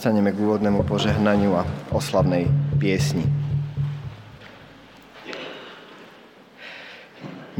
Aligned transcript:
postaneme 0.00 0.32
k 0.32 0.40
úvodnému 0.40 0.80
požehnaniu 0.88 1.60
a 1.60 1.68
oslavnej 1.92 2.48
piesni. 2.80 3.20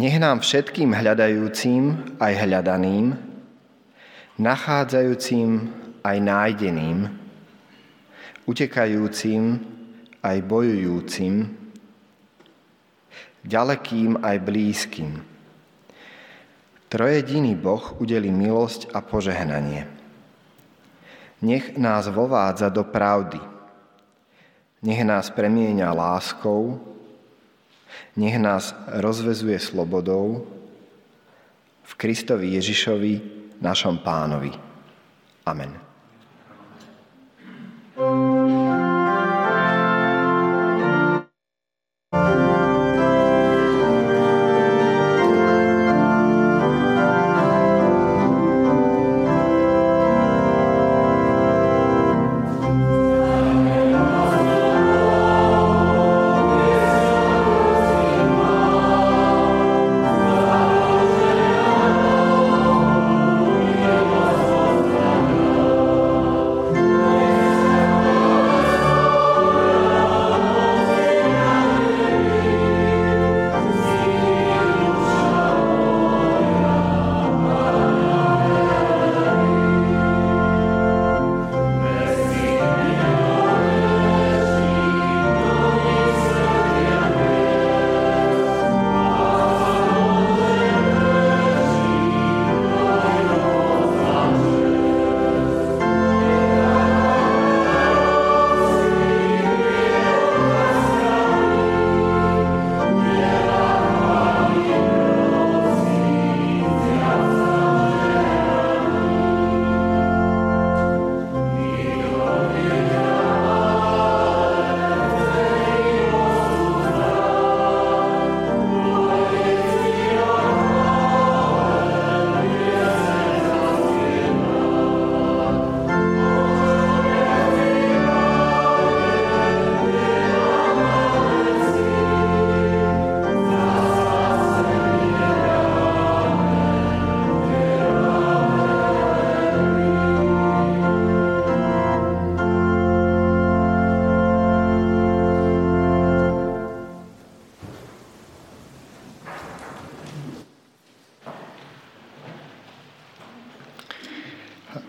Nech 0.00 0.16
nám 0.16 0.40
všetkým 0.40 0.88
hľadajúcim 0.88 2.16
aj 2.16 2.32
hľadaným, 2.40 3.12
nachádzajúcim 4.40 5.68
aj 6.00 6.16
nájdeným, 6.16 7.12
utekajúcim 8.48 9.60
aj 10.24 10.36
bojujúcim, 10.40 11.44
ďalekým 13.44 14.16
aj 14.16 14.36
blízkym. 14.40 15.12
Trojediný 16.88 17.52
Boh 17.52 18.00
udeli 18.00 18.32
milosť 18.32 18.96
a 18.96 19.04
požehnanie. 19.04 19.99
Nech 21.42 21.76
nás 21.76 22.08
vovádza 22.08 22.68
do 22.68 22.84
pravdy. 22.84 23.40
Nech 24.82 25.04
nás 25.04 25.30
premieňa 25.30 25.92
láskou. 25.92 26.80
Nech 28.16 28.38
nás 28.38 28.76
rozvezuje 28.86 29.58
slobodou. 29.58 30.46
V 31.82 31.92
Kristovi 31.94 32.54
Ježišovi, 32.54 33.20
našom 33.60 33.98
pánovi. 33.98 34.52
Amen. 35.46 35.89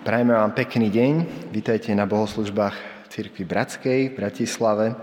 Prajeme 0.02 0.34
vám 0.34 0.58
pekný 0.58 0.90
deň. 0.90 1.14
Vítajte 1.54 1.94
na 1.94 2.10
bohoslužbách 2.10 2.74
Cirkvi 3.14 3.46
Bratskej 3.46 4.10
v 4.10 4.18
Bratislave. 4.18 4.98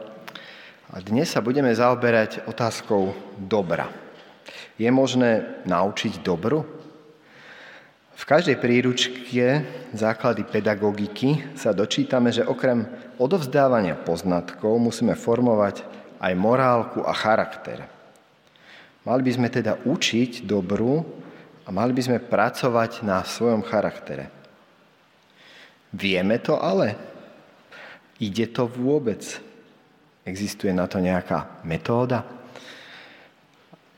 A 0.91 0.99
dnes 0.99 1.31
sa 1.31 1.39
budeme 1.39 1.71
zaoberať 1.71 2.43
otázkou 2.51 3.15
dobra. 3.39 3.87
Je 4.75 4.91
možné 4.91 5.63
naučiť 5.71 6.19
dobru? 6.19 6.67
V 8.11 8.25
každej 8.27 8.59
príručke 8.59 9.63
základy 9.95 10.43
pedagogiky 10.43 11.55
sa 11.55 11.71
dočítame, 11.71 12.35
že 12.35 12.43
okrem 12.43 12.83
odovzdávania 13.23 13.95
poznatkov 13.95 14.83
musíme 14.83 15.15
formovať 15.15 15.87
aj 16.19 16.33
morálku 16.35 17.07
a 17.07 17.15
charakter. 17.15 17.87
Mali 19.07 19.23
by 19.23 19.31
sme 19.31 19.47
teda 19.47 19.79
učiť 19.79 20.43
dobru 20.43 21.07
a 21.63 21.71
mali 21.71 21.95
by 21.95 22.03
sme 22.03 22.19
pracovať 22.19 23.07
na 23.07 23.23
svojom 23.23 23.63
charaktere. 23.63 24.38
Vieme 25.93 26.39
to 26.39 26.61
ale? 26.61 26.95
Ide 28.23 28.55
to 28.55 28.71
vôbec? 28.71 29.23
Existuje 30.23 30.71
na 30.71 30.87
to 30.87 31.03
nejaká 31.03 31.65
metóda? 31.67 32.23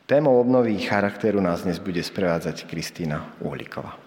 Témou 0.08 0.40
obnovy 0.40 0.74
charakteru 0.80 1.38
nás 1.38 1.62
dnes 1.62 1.78
bude 1.78 2.02
sprevádzať 2.02 2.66
Kristýna 2.66 3.36
Uhlíková. 3.38 3.99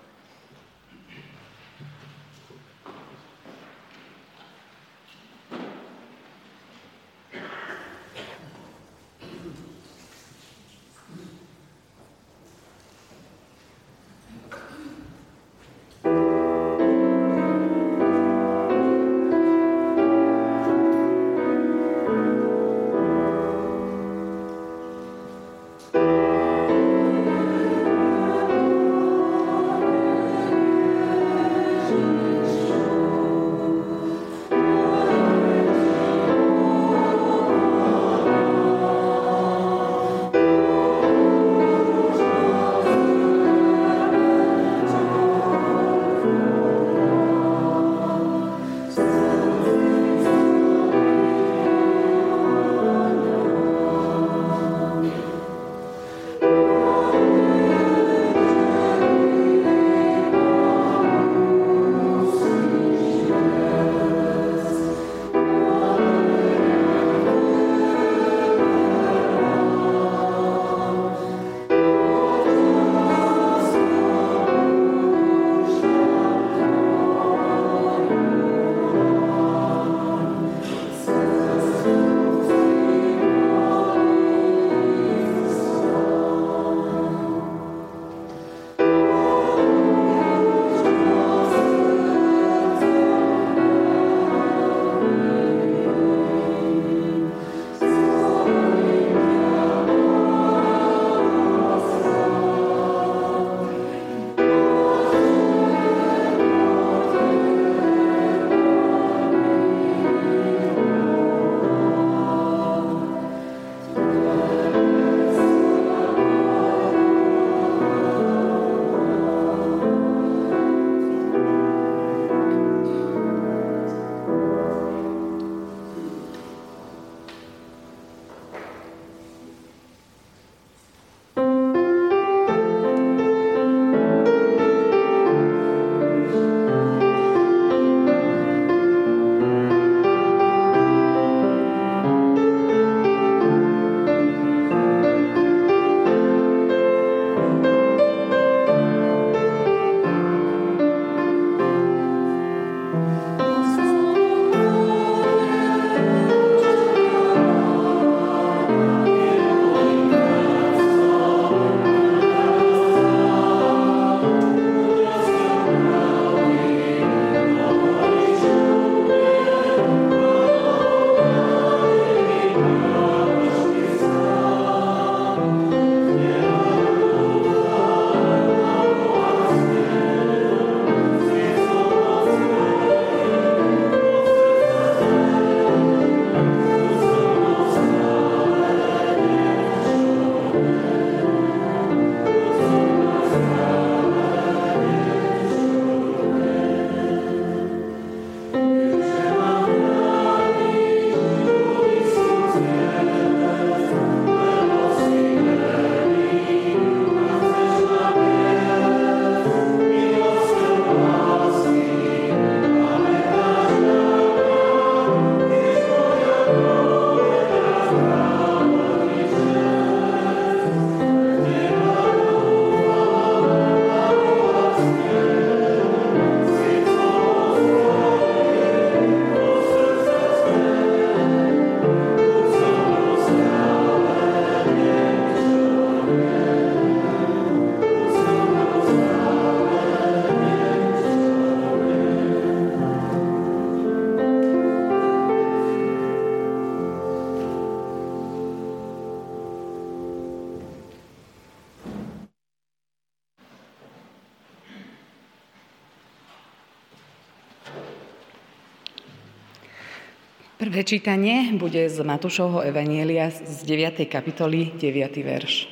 Prvé 260.73 260.89
čítanie 260.89 261.53
bude 261.53 261.85
z 261.85 262.01
Matúšovho 262.01 262.65
Evanielia 262.65 263.29
z 263.29 263.61
9. 263.61 264.09
kapitoly 264.09 264.73
9. 264.73 265.21
verš. 265.21 265.69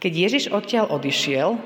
Keď 0.00 0.12
Ježiš 0.16 0.44
odtiaľ 0.48 0.88
odišiel, 0.96 1.60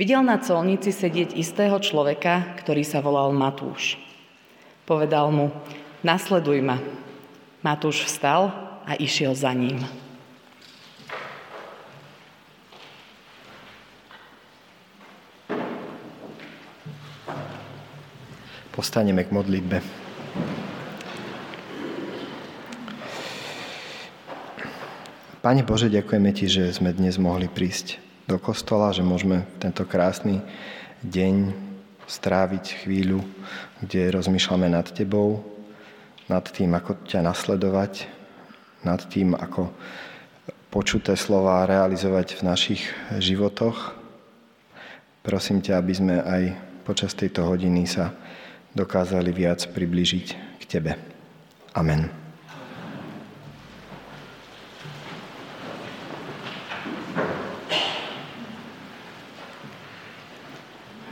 videl 0.00 0.24
na 0.24 0.40
colnici 0.40 0.88
sedieť 0.88 1.36
istého 1.36 1.76
človeka, 1.84 2.56
ktorý 2.64 2.80
sa 2.80 3.04
volal 3.04 3.28
Matúš. 3.36 4.00
Povedal 4.88 5.28
mu, 5.28 5.52
nasleduj 6.00 6.64
ma. 6.64 6.80
Matúš 7.60 8.08
vstal 8.08 8.48
a 8.88 8.96
išiel 8.96 9.36
za 9.36 9.52
ním. 9.52 9.84
Postaneme 18.72 19.28
k 19.28 19.28
modlitbe. 19.28 20.08
Pane 25.40 25.64
Bože, 25.64 25.88
ďakujeme 25.88 26.36
Ti, 26.36 26.52
že 26.52 26.64
sme 26.68 26.92
dnes 26.92 27.16
mohli 27.16 27.48
prísť 27.48 27.96
do 28.28 28.36
kostola, 28.36 28.92
že 28.92 29.00
môžeme 29.00 29.48
tento 29.56 29.88
krásny 29.88 30.44
deň 31.00 31.56
stráviť 32.04 32.84
chvíľu, 32.84 33.24
kde 33.80 34.12
rozmýšľame 34.12 34.68
nad 34.68 34.84
Tebou, 34.92 35.40
nad 36.28 36.44
tým, 36.44 36.76
ako 36.76 37.08
ťa 37.08 37.24
nasledovať, 37.24 38.04
nad 38.84 39.00
tým, 39.08 39.32
ako 39.32 39.72
počuté 40.68 41.16
slova 41.16 41.64
realizovať 41.64 42.36
v 42.36 42.42
našich 42.44 42.82
životoch. 43.16 43.96
Prosím 45.24 45.64
ťa, 45.64 45.80
aby 45.80 45.92
sme 45.96 46.14
aj 46.20 46.42
počas 46.84 47.16
tejto 47.16 47.48
hodiny 47.48 47.88
sa 47.88 48.12
dokázali 48.76 49.32
viac 49.32 49.64
približiť 49.72 50.26
k 50.60 50.62
Tebe. 50.68 51.00
Amen. 51.72 52.29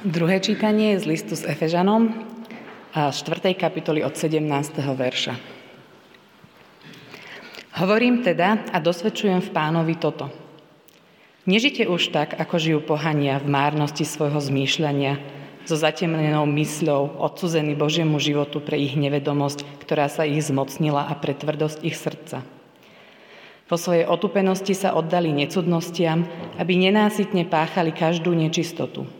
Druhé 0.08 0.40
čítanie 0.40 0.96
je 0.96 1.04
z 1.04 1.08
listu 1.12 1.36
s 1.36 1.44
Efežanom 1.44 2.08
a 2.96 3.12
4. 3.12 3.52
kapitoly 3.52 4.00
od 4.00 4.16
17. 4.16 4.40
verša. 4.80 5.36
Hovorím 7.76 8.24
teda 8.24 8.72
a 8.72 8.80
dosvedčujem 8.80 9.44
v 9.44 9.52
pánovi 9.52 10.00
toto. 10.00 10.32
Nežite 11.44 11.84
už 11.84 12.08
tak, 12.08 12.40
ako 12.40 12.56
žijú 12.56 12.80
pohania 12.88 13.36
v 13.36 13.52
márnosti 13.52 14.08
svojho 14.08 14.40
zmýšľania, 14.40 15.20
so 15.68 15.76
zatemnenou 15.76 16.48
mysľou, 16.56 17.20
odsúzený 17.20 17.76
Božiemu 17.76 18.16
životu 18.16 18.64
pre 18.64 18.80
ich 18.80 18.96
nevedomosť, 18.96 19.84
ktorá 19.84 20.08
sa 20.08 20.24
ich 20.24 20.40
zmocnila 20.40 21.04
a 21.04 21.12
pre 21.20 21.36
tvrdosť 21.36 21.84
ich 21.84 22.00
srdca. 22.00 22.40
Po 23.68 23.76
svojej 23.76 24.08
otupenosti 24.08 24.72
sa 24.72 24.96
oddali 24.96 25.36
necudnostiam, 25.36 26.24
aby 26.56 26.80
nenásytne 26.80 27.44
páchali 27.44 27.92
každú 27.92 28.32
nečistotu– 28.32 29.04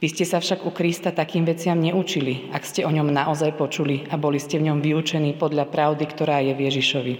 vy 0.00 0.06
ste 0.08 0.24
sa 0.24 0.40
však 0.40 0.64
u 0.64 0.72
Krista 0.72 1.12
takým 1.12 1.44
veciam 1.44 1.76
neučili, 1.76 2.48
ak 2.56 2.64
ste 2.64 2.88
o 2.88 2.90
ňom 2.90 3.12
naozaj 3.12 3.52
počuli 3.60 4.08
a 4.08 4.16
boli 4.16 4.40
ste 4.40 4.56
v 4.56 4.72
ňom 4.72 4.80
vyučení 4.80 5.36
podľa 5.36 5.68
pravdy, 5.68 6.04
ktorá 6.08 6.40
je 6.40 6.56
v 6.56 6.64
Ježišovi. 6.72 7.14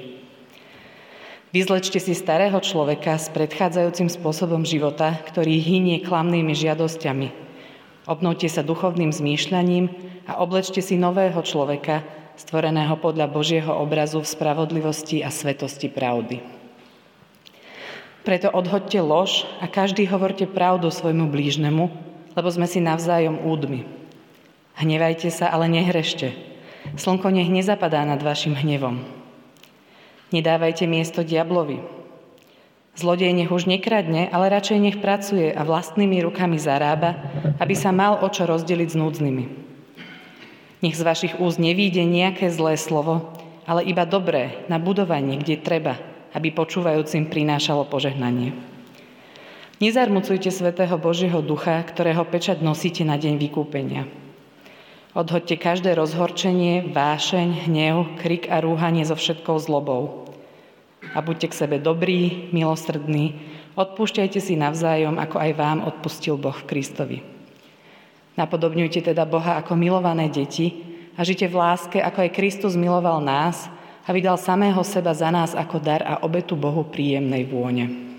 Vyzlečte 1.50 2.00
si 2.00 2.16
starého 2.16 2.56
človeka 2.62 3.18
s 3.20 3.28
predchádzajúcim 3.34 4.08
spôsobom 4.08 4.64
života, 4.64 5.18
ktorý 5.28 5.60
hynie 5.60 6.00
klamnými 6.00 6.54
žiadosťami. 6.56 7.28
Obnovte 8.08 8.48
sa 8.48 8.64
duchovným 8.64 9.12
zmýšľaním 9.12 9.90
a 10.30 10.40
oblečte 10.40 10.80
si 10.80 10.96
nového 10.96 11.42
človeka, 11.42 12.06
stvoreného 12.40 12.96
podľa 12.96 13.28
Božieho 13.28 13.76
obrazu 13.76 14.24
v 14.24 14.30
spravodlivosti 14.30 15.20
a 15.20 15.28
svetosti 15.28 15.92
pravdy. 15.92 16.40
Preto 18.24 18.48
odhoďte 18.48 19.00
lož 19.04 19.44
a 19.60 19.68
každý 19.68 20.08
hovorte 20.08 20.48
pravdu 20.48 20.88
svojmu 20.88 21.28
blížnemu, 21.28 22.09
lebo 22.34 22.48
sme 22.50 22.66
si 22.66 22.78
navzájom 22.78 23.42
údmi. 23.46 23.86
Hnevajte 24.78 25.28
sa, 25.28 25.50
ale 25.52 25.68
nehrešte. 25.68 26.32
Slnko 26.96 27.28
nech 27.28 27.52
nezapadá 27.52 28.02
nad 28.06 28.22
vašim 28.22 28.56
hnevom. 28.56 29.04
Nedávajte 30.30 30.86
miesto 30.86 31.26
diablovi. 31.26 31.82
Zlodej 32.94 33.34
nech 33.34 33.50
už 33.50 33.66
nekradne, 33.66 34.30
ale 34.30 34.50
radšej 34.50 34.78
nech 34.78 34.98
pracuje 34.98 35.50
a 35.50 35.62
vlastnými 35.62 36.22
rukami 36.26 36.58
zarába, 36.58 37.18
aby 37.58 37.74
sa 37.74 37.90
mal 37.94 38.18
o 38.22 38.28
čo 38.30 38.46
rozdeliť 38.46 38.88
s 38.90 38.98
núdznymi. 38.98 39.44
Nech 40.80 40.96
z 40.96 41.02
vašich 41.04 41.34
úst 41.38 41.60
nevíde 41.60 42.00
nejaké 42.06 42.48
zlé 42.48 42.80
slovo, 42.80 43.36
ale 43.68 43.84
iba 43.84 44.08
dobré 44.08 44.64
na 44.72 44.80
budovanie, 44.80 45.36
kde 45.36 45.60
treba, 45.60 46.00
aby 46.32 46.50
počúvajúcim 46.50 47.28
prinášalo 47.28 47.86
požehnanie. 47.86 48.69
Nezarmucujte 49.80 50.52
svetého 50.52 50.92
Božieho 51.00 51.40
ducha, 51.40 51.80
ktorého 51.80 52.20
pečať 52.28 52.60
nosíte 52.60 53.00
na 53.00 53.16
deň 53.16 53.40
vykúpenia. 53.40 54.04
Odhoďte 55.16 55.56
každé 55.56 55.96
rozhorčenie, 55.96 56.92
vášeň, 56.92 57.64
hnev, 57.64 58.20
krik 58.20 58.44
a 58.52 58.60
rúhanie 58.60 59.08
so 59.08 59.16
všetkou 59.16 59.56
zlobou. 59.56 60.28
A 61.16 61.24
buďte 61.24 61.48
k 61.48 61.58
sebe 61.64 61.76
dobrí, 61.80 62.52
milosrdní, 62.52 63.40
odpúšťajte 63.72 64.36
si 64.36 64.52
navzájom, 64.52 65.16
ako 65.16 65.40
aj 65.40 65.50
vám 65.56 65.78
odpustil 65.88 66.36
Boh 66.36 66.60
v 66.60 66.68
Kristovi. 66.68 67.18
Napodobňujte 68.36 69.00
teda 69.00 69.24
Boha 69.24 69.56
ako 69.64 69.80
milované 69.80 70.28
deti 70.28 70.76
a 71.16 71.24
žite 71.24 71.48
v 71.48 71.56
láske, 71.56 72.04
ako 72.04 72.28
aj 72.28 72.36
Kristus 72.36 72.76
miloval 72.76 73.24
nás 73.24 73.72
a 74.04 74.12
vydal 74.12 74.36
samého 74.36 74.84
seba 74.84 75.16
za 75.16 75.32
nás 75.32 75.56
ako 75.56 75.80
dar 75.80 76.04
a 76.04 76.20
obetu 76.20 76.52
Bohu 76.52 76.84
príjemnej 76.84 77.48
vône. 77.48 78.09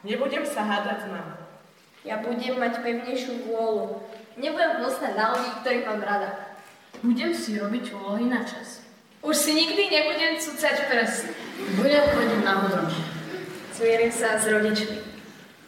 Nebudem 0.00 0.44
sa 0.48 0.64
hádať 0.64 1.04
s 1.04 1.06
mamou. 1.12 1.44
Ja 2.00 2.24
budem 2.24 2.56
mať 2.56 2.80
pevnejšiu 2.80 3.44
vôľu. 3.44 4.00
Nebudem 4.40 4.80
hnusná 4.80 5.12
na 5.12 5.36
ľudí, 5.36 5.52
ktorých 5.60 5.84
mám 5.84 6.00
rada. 6.00 6.56
Budem 7.04 7.36
si 7.36 7.60
robiť 7.60 7.92
úlohy 7.92 8.24
na 8.24 8.40
čas. 8.40 8.80
Už 9.20 9.36
si 9.36 9.52
nikdy 9.52 9.92
nebudem 9.92 10.40
cucať 10.40 10.88
prst. 10.88 11.28
Budem 11.76 12.04
chodiť 12.08 12.40
na 12.40 12.54
hodom. 12.64 12.88
Zmierim 13.76 14.08
sa 14.08 14.40
s 14.40 14.48
rodičmi. 14.48 14.96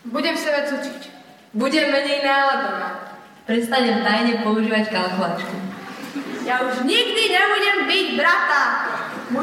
Budem 0.09 0.37
seba 0.41 0.65
cučiť. 0.65 1.12
Budem 1.53 1.93
menej 1.93 2.25
náladová. 2.25 3.12
Prestanem 3.45 4.01
tajne 4.01 4.41
používať 4.41 4.89
kalkulačku. 4.89 5.57
Ja 6.49 6.65
už 6.65 6.89
nikdy 6.89 7.23
nebudem 7.29 7.79
byť. 7.85 8.09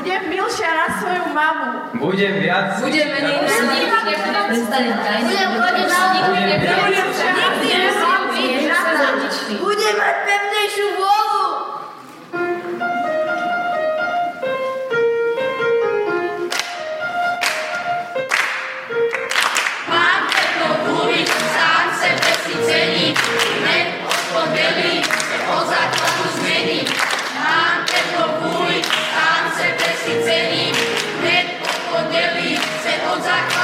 Budem 0.09 0.25
milšia 0.29 0.73
na 0.73 0.87
svoju 0.97 1.25
mamu. 1.37 1.69
Budem 2.01 2.41
viac... 2.41 2.81
Budem 2.81 3.13
menej 3.13 3.45
na. 3.45 3.53
Budem 4.49 5.49
chodiť 5.53 5.85
na 8.65 8.81
mať 10.01 10.15
pevnejšiu 10.25 10.87
vôľu. 10.97 11.45
Mám 19.93 20.21
vúriť, 20.89 21.29
sám 21.29 21.85
sebe 22.01 22.31
si 22.49 22.53
cení, 22.65 23.07
hned 23.13 23.87
od 24.09 24.21
podeli, 24.33 25.05
od 25.53 25.63
základu 25.69 26.25
zmení. 26.41 26.81
Mám 27.37 27.85
sebe 27.85 28.38
si 30.05 30.23
cení, 30.23 30.71
hned 31.19 31.47
podeli, 31.91 32.57
se 32.83 32.93
od 33.13 33.23
základu 33.23 33.58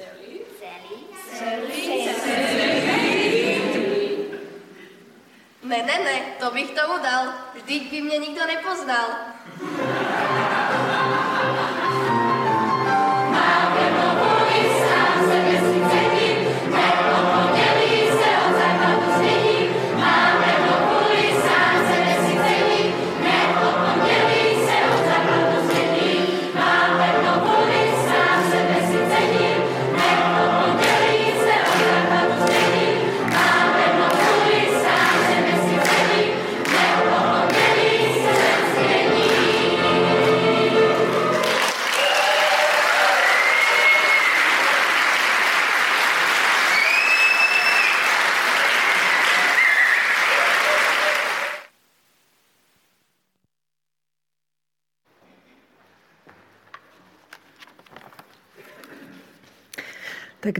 Sally. 0.00 0.40
Sally. 1.36 2.00
Ne, 5.62 5.82
ne, 5.82 5.98
ne, 6.04 6.22
to 6.40 6.50
bych 6.50 6.70
tomu 6.70 6.98
dal. 7.02 7.32
Vždyť 7.54 7.90
by 7.90 8.00
mě 8.00 8.18
nikdo 8.18 8.46
nepoznal. 8.46 9.06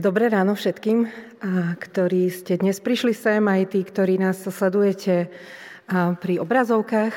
Dobré 0.01 0.33
ráno 0.33 0.57
všetkým, 0.57 1.05
ktorí 1.77 2.33
ste 2.33 2.57
dnes 2.57 2.81
prišli 2.81 3.13
sem, 3.13 3.37
aj 3.45 3.69
tí, 3.69 3.85
ktorí 3.85 4.17
nás 4.17 4.41
sledujete 4.41 5.29
pri 6.17 6.41
obrazovkách. 6.41 7.13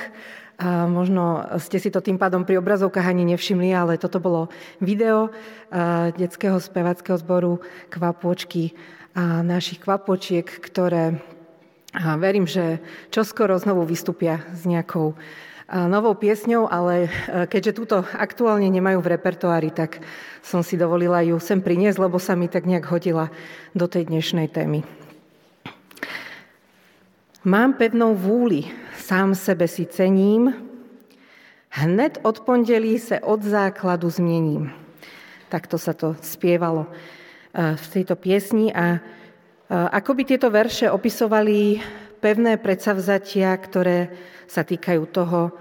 A 0.61 0.85
možno 0.85 1.48
ste 1.64 1.80
si 1.80 1.88
to 1.88 2.04
tým 2.04 2.20
pádom 2.20 2.44
pri 2.44 2.61
obrazovkách 2.61 3.08
ani 3.08 3.24
nevšimli, 3.32 3.72
ale 3.72 3.96
toto 3.96 4.20
bolo 4.20 4.52
video 4.85 5.32
detského 6.12 6.61
spevackého 6.61 7.16
zboru 7.16 7.64
Kvapôčky 7.88 8.76
a 9.16 9.40
našich 9.40 9.80
kvapočiek, 9.80 10.44
ktoré 10.44 11.24
verím, 12.20 12.44
že 12.44 12.85
čoskoro 13.08 13.56
znovu 13.56 13.88
vystúpia 13.88 14.44
s 14.52 14.68
nejakou 14.68 15.16
novou 15.68 16.12
piesňou, 16.12 16.68
ale 16.68 17.09
e, 17.09 17.48
keďže 17.48 17.72
túto 17.72 17.96
aktuálne 18.05 18.68
nemajú 18.68 19.00
v 19.00 19.11
repertoári, 19.16 19.72
tak 19.72 20.05
som 20.44 20.61
si 20.61 20.77
dovolila 20.77 21.24
ju 21.24 21.40
sem 21.40 21.61
priniesť, 21.64 21.96
lebo 22.05 22.20
sa 22.20 22.37
mi 22.37 22.53
tak 22.53 22.68
nejak 22.68 22.85
hodila 22.85 23.33
do 23.72 23.88
tej 23.88 24.12
dnešnej 24.12 24.53
témy. 24.53 24.85
Mám 27.44 27.77
pevnou 27.77 28.16
vúli, 28.16 28.68
sám 28.96 29.37
sebe 29.37 29.68
si 29.68 29.85
cením, 29.88 30.53
hned 31.72 32.20
od 32.24 32.40
pondelí 32.44 33.00
se 33.00 33.20
od 33.20 33.40
základu 33.44 34.09
zmením. 34.09 34.72
Takto 35.48 35.81
sa 35.81 35.96
to 35.96 36.12
spievalo 36.20 36.88
e, 36.88 36.90
v 37.77 37.87
tejto 37.88 38.20
piesni 38.20 38.68
a 38.68 38.96
e, 38.96 39.00
ako 39.72 40.12
by 40.12 40.22
tieto 40.29 40.48
verše 40.53 40.92
opisovali 40.92 41.81
pevné 42.24 42.56
predsavzatia, 42.56 43.52
ktoré 43.60 44.08
sa 44.48 44.64
týkajú 44.64 45.02
toho, 45.12 45.52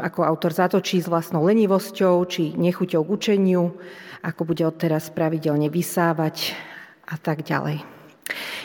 ako 0.00 0.24
autor 0.24 0.56
zatočí 0.56 0.96
s 1.04 1.12
vlastnou 1.12 1.44
lenivosťou 1.44 2.24
či 2.24 2.56
nechuťou 2.56 3.04
k 3.04 3.12
učeniu, 3.12 3.76
ako 4.24 4.48
bude 4.48 4.64
odteraz 4.64 5.12
pravidelne 5.12 5.68
vysávať 5.68 6.56
a 7.04 7.20
tak 7.20 7.44
ďalej. 7.44 7.84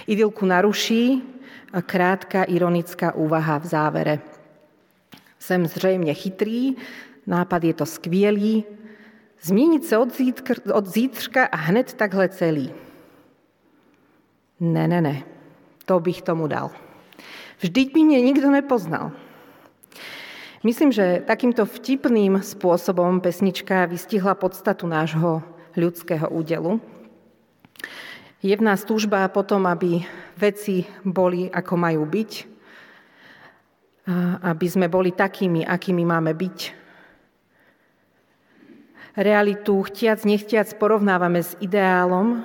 Idylku 0.08 0.48
naruší 0.48 1.20
krátka 1.76 2.48
ironická 2.48 3.12
úvaha 3.20 3.60
v 3.60 3.66
závere. 3.68 4.16
Sem 5.40 5.68
zřejmě 5.68 6.14
chytrý, 6.14 6.76
nápad 7.28 7.64
je 7.64 7.74
to 7.74 7.86
skvělý, 7.86 8.64
změnit 9.42 9.86
se 9.86 9.98
od, 9.98 10.10
od 10.74 10.88
zítřka 10.88 11.46
a 11.52 11.56
hned 11.56 11.94
takhle 11.94 12.30
celý. 12.30 12.72
Ne, 14.60 14.88
ne, 14.88 15.02
ne, 15.02 15.24
to 15.86 16.00
bych 16.00 16.22
tomu 16.22 16.48
dal. 16.48 16.83
Vždyť 17.64 17.96
by 17.96 18.00
mne 18.04 18.20
nikto 18.28 18.52
nepoznal. 18.52 19.16
Myslím, 20.68 20.92
že 20.92 21.24
takýmto 21.24 21.64
vtipným 21.64 22.44
spôsobom 22.44 23.24
pesnička 23.24 23.88
vystihla 23.88 24.36
podstatu 24.36 24.84
nášho 24.84 25.40
ľudského 25.72 26.28
údelu. 26.28 26.84
Je 28.44 28.52
v 28.52 28.66
nás 28.68 28.84
túžba 28.84 29.24
potom, 29.32 29.64
aby 29.64 30.04
veci 30.36 30.84
boli, 31.08 31.48
ako 31.48 31.74
majú 31.80 32.04
byť, 32.04 32.32
aby 34.44 34.68
sme 34.68 34.92
boli 34.92 35.16
takými, 35.16 35.64
akými 35.64 36.04
máme 36.04 36.36
byť. 36.36 36.58
Realitu 39.24 39.88
chtiac, 39.88 40.20
nechtiac 40.28 40.68
porovnávame 40.76 41.40
s 41.40 41.56
ideálom. 41.64 42.44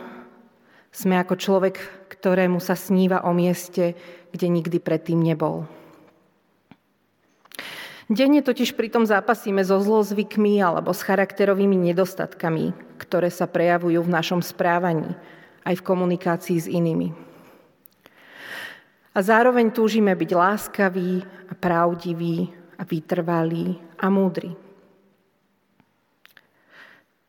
Sme 0.94 1.18
ako 1.18 1.34
človek, 1.34 2.06
ktorému 2.06 2.62
sa 2.62 2.78
sníva 2.78 3.26
o 3.26 3.34
mieste, 3.34 3.98
kde 4.32 4.46
nikdy 4.48 4.78
predtým 4.78 5.20
nebol. 5.20 5.68
Denne 8.08 8.40
totiž 8.40 8.72
pritom 8.72 9.04
zápasíme 9.04 9.60
so 9.60 9.76
zlozvykmi 9.76 10.64
alebo 10.64 10.96
s 10.96 11.04
charakterovými 11.04 11.76
nedostatkami, 11.92 12.72
ktoré 12.96 13.28
sa 13.28 13.44
prejavujú 13.44 14.00
v 14.00 14.14
našom 14.16 14.40
správaní, 14.40 15.12
aj 15.68 15.76
v 15.76 15.86
komunikácii 15.86 16.56
s 16.56 16.64
inými. 16.72 17.12
A 19.12 19.18
zároveň 19.20 19.68
túžime 19.68 20.16
byť 20.16 20.30
láskaví 20.32 21.20
a 21.20 21.52
pravdiví 21.52 22.48
a 22.80 22.82
vytrvalí 22.88 23.76
a 24.00 24.08
múdri. 24.08 24.56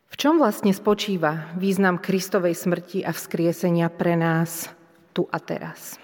V 0.08 0.16
čom 0.16 0.40
vlastne 0.40 0.72
spočíva 0.72 1.52
význam 1.60 2.00
Kristovej 2.00 2.56
smrti 2.56 3.04
a 3.04 3.12
vzkriesenia 3.12 3.92
pre 3.92 4.16
nás 4.16 4.72
tu 5.12 5.28
a 5.28 5.44
teraz? 5.44 6.00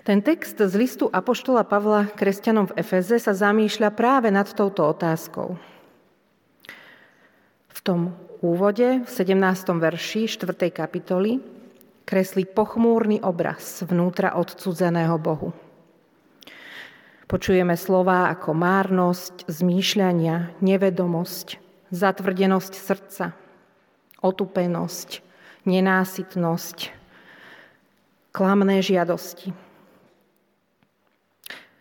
Ten 0.00 0.24
text 0.24 0.56
z 0.56 0.74
listu 0.80 1.12
Apoštola 1.12 1.60
Pavla 1.60 2.08
kresťanom 2.08 2.72
v 2.72 2.80
Efeze 2.80 3.20
sa 3.20 3.36
zamýšľa 3.36 3.92
práve 3.92 4.32
nad 4.32 4.48
touto 4.48 4.88
otázkou. 4.88 5.60
V 7.68 7.78
tom 7.84 8.16
úvode, 8.40 9.04
v 9.04 9.10
17. 9.12 9.36
verši 9.76 10.24
4. 10.24 10.72
kapitoly, 10.72 11.44
kreslí 12.08 12.48
pochmúrny 12.48 13.20
obraz 13.20 13.84
vnútra 13.84 14.40
odcudzeného 14.40 15.20
Bohu. 15.20 15.52
Počujeme 17.28 17.76
slová 17.76 18.32
ako 18.32 18.56
márnosť, 18.56 19.52
zmýšľania, 19.52 20.56
nevedomosť, 20.64 21.60
zatvrdenosť 21.92 22.72
srdca, 22.72 23.36
otupenosť, 24.24 25.20
nenásytnosť, 25.68 26.78
klamné 28.32 28.80
žiadosti. 28.80 29.69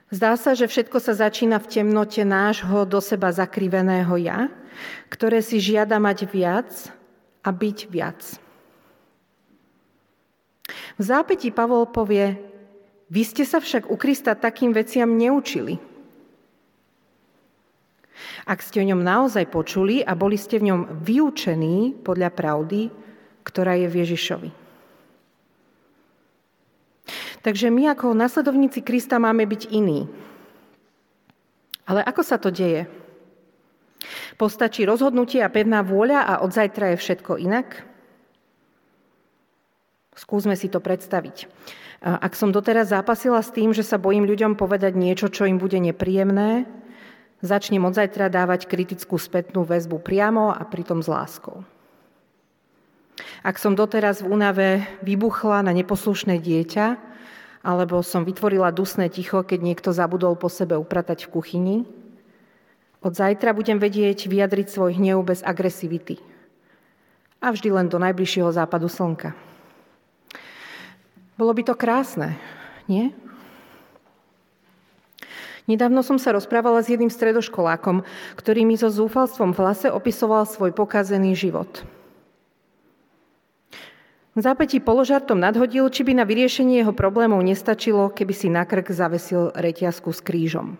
Zdá 0.10 0.34
sa, 0.42 0.58
že 0.58 0.66
všetko 0.66 0.98
sa 0.98 1.14
začína 1.14 1.62
v 1.62 1.70
temnote 1.70 2.26
nášho 2.26 2.82
do 2.90 2.98
seba 2.98 3.30
zakriveného 3.30 4.18
ja, 4.18 4.50
ktoré 5.06 5.46
si 5.46 5.62
žiada 5.62 6.02
mať 6.02 6.26
viac 6.26 6.70
a 7.46 7.54
byť 7.54 7.78
viac. 7.94 8.22
V 10.98 11.02
zápäti 11.06 11.54
Pavol 11.54 11.86
povie, 11.94 12.42
vy 13.10 13.22
ste 13.22 13.46
sa 13.46 13.62
však 13.62 13.90
u 13.90 13.96
Krista 14.02 14.34
takým 14.34 14.74
veciam 14.74 15.14
neučili. 15.14 15.78
Ak 18.50 18.66
ste 18.66 18.82
o 18.82 18.90
ňom 18.90 19.06
naozaj 19.06 19.46
počuli 19.54 20.02
a 20.02 20.18
boli 20.18 20.42
ste 20.42 20.58
v 20.58 20.74
ňom 20.74 20.82
vyučení 21.06 22.02
podľa 22.02 22.34
pravdy, 22.34 22.90
ktorá 23.46 23.78
je 23.78 23.88
v 23.88 23.98
Ježišovi. 24.06 24.59
Takže 27.40 27.72
my 27.72 27.96
ako 27.96 28.12
nasledovníci 28.12 28.84
Krista 28.84 29.16
máme 29.16 29.48
byť 29.48 29.72
iní. 29.72 30.12
Ale 31.88 32.04
ako 32.04 32.22
sa 32.22 32.36
to 32.38 32.52
deje? 32.52 32.86
Postačí 34.36 34.88
rozhodnutie 34.88 35.44
a 35.44 35.52
pevná 35.52 35.84
vôľa 35.84 36.24
a 36.24 36.34
od 36.44 36.52
zajtra 36.52 36.96
je 36.96 37.02
všetko 37.02 37.40
inak? 37.40 37.84
Skúsme 40.16 40.56
si 40.60 40.68
to 40.68 40.84
predstaviť. 40.84 41.48
Ak 42.00 42.36
som 42.36 42.52
doteraz 42.52 42.92
zápasila 42.96 43.44
s 43.44 43.52
tým, 43.52 43.76
že 43.76 43.84
sa 43.84 44.00
bojím 44.00 44.24
ľuďom 44.24 44.56
povedať 44.56 44.96
niečo, 44.96 45.28
čo 45.28 45.48
im 45.48 45.60
bude 45.60 45.80
nepríjemné, 45.80 46.64
začnem 47.44 47.84
od 47.84 47.96
zajtra 47.96 48.32
dávať 48.32 48.68
kritickú 48.68 49.20
spätnú 49.20 49.64
väzbu 49.68 50.00
priamo 50.00 50.52
a 50.52 50.64
pritom 50.64 51.04
s 51.04 51.08
láskou. 51.12 51.64
Ak 53.44 53.60
som 53.60 53.76
doteraz 53.76 54.24
v 54.24 54.32
únave 54.32 54.68
vybuchla 55.04 55.64
na 55.64 55.76
neposlušné 55.76 56.40
dieťa, 56.40 57.09
alebo 57.60 58.00
som 58.00 58.24
vytvorila 58.24 58.72
dusné 58.72 59.12
ticho, 59.12 59.44
keď 59.44 59.60
niekto 59.60 59.90
zabudol 59.92 60.40
po 60.40 60.48
sebe 60.48 60.80
upratať 60.80 61.28
v 61.28 61.32
kuchyni. 61.32 61.78
Od 63.04 63.12
zajtra 63.16 63.52
budem 63.56 63.80
vedieť 63.80 64.28
vyjadriť 64.28 64.68
svoj 64.72 64.96
hnev 65.00 65.24
bez 65.24 65.44
agresivity. 65.44 66.20
A 67.40 67.52
vždy 67.56 67.72
len 67.72 67.88
do 67.88 68.00
najbližšieho 68.00 68.52
západu 68.52 68.92
slnka. 68.92 69.32
Bolo 71.40 71.56
by 71.56 71.64
to 71.64 71.76
krásne, 71.76 72.36
nie? 72.92 73.16
Nedávno 75.70 76.04
som 76.04 76.18
sa 76.18 76.34
rozprávala 76.34 76.84
s 76.84 76.90
jedným 76.90 77.14
stredoškolákom, 77.14 78.04
ktorý 78.36 78.66
mi 78.66 78.76
so 78.76 78.90
zúfalstvom 78.90 79.54
v 79.54 79.62
hlase 79.64 79.88
opisoval 79.88 80.44
svoj 80.50 80.74
pokazený 80.74 81.38
život. 81.38 81.86
V 84.40 84.48
zápätí 84.48 84.80
položartom 84.80 85.36
nadhodil, 85.36 85.92
či 85.92 86.08
by 86.08 86.16
na 86.16 86.24
vyriešenie 86.24 86.80
jeho 86.80 86.96
problémov 86.96 87.44
nestačilo, 87.44 88.08
keby 88.08 88.32
si 88.32 88.48
na 88.48 88.64
krk 88.64 88.88
zavesil 88.88 89.52
reťazku 89.52 90.16
s 90.16 90.24
krížom. 90.24 90.80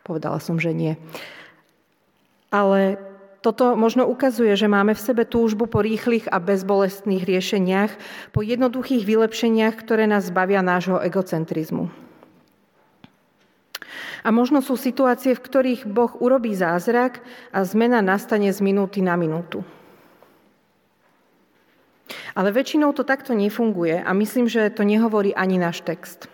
Povedala 0.00 0.40
som, 0.40 0.56
že 0.56 0.72
nie. 0.72 0.96
Ale 2.48 2.96
toto 3.44 3.76
možno 3.76 4.08
ukazuje, 4.08 4.56
že 4.56 4.64
máme 4.64 4.96
v 4.96 5.04
sebe 5.12 5.28
túžbu 5.28 5.68
po 5.68 5.84
rýchlych 5.84 6.24
a 6.32 6.40
bezbolestných 6.40 7.28
riešeniach, 7.28 7.92
po 8.32 8.40
jednoduchých 8.40 9.04
vylepšeniach, 9.04 9.76
ktoré 9.76 10.08
nás 10.08 10.32
zbavia 10.32 10.64
nášho 10.64 11.04
egocentrizmu. 11.04 11.92
A 14.24 14.32
možno 14.32 14.64
sú 14.64 14.80
situácie, 14.80 15.36
v 15.36 15.44
ktorých 15.44 15.84
Boh 15.84 16.16
urobí 16.16 16.56
zázrak 16.56 17.20
a 17.52 17.60
zmena 17.60 18.00
nastane 18.00 18.48
z 18.56 18.64
minúty 18.64 19.04
na 19.04 19.20
minútu. 19.20 19.75
Ale 22.38 22.54
väčšinou 22.54 22.94
to 22.94 23.02
takto 23.02 23.34
nefunguje 23.34 23.98
a 23.98 24.10
myslím, 24.14 24.46
že 24.46 24.70
to 24.70 24.86
nehovorí 24.86 25.34
ani 25.34 25.58
náš 25.58 25.82
text. 25.82 26.30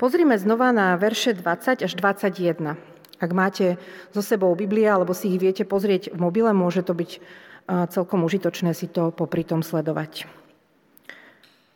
Pozrime 0.00 0.34
znova 0.34 0.74
na 0.74 0.98
verše 0.98 1.30
20 1.30 1.86
až 1.86 1.92
21. 1.94 2.74
Ak 3.22 3.30
máte 3.30 3.78
so 4.10 4.18
sebou 4.18 4.50
Biblie 4.58 4.90
alebo 4.90 5.14
si 5.14 5.30
ich 5.30 5.38
viete 5.38 5.62
pozrieť 5.62 6.10
v 6.10 6.18
mobile, 6.18 6.50
môže 6.50 6.82
to 6.82 6.90
byť 6.90 7.22
celkom 7.94 8.26
užitočné 8.26 8.74
si 8.74 8.90
to 8.90 9.14
popri 9.14 9.46
tom 9.46 9.62
sledovať. 9.62 10.26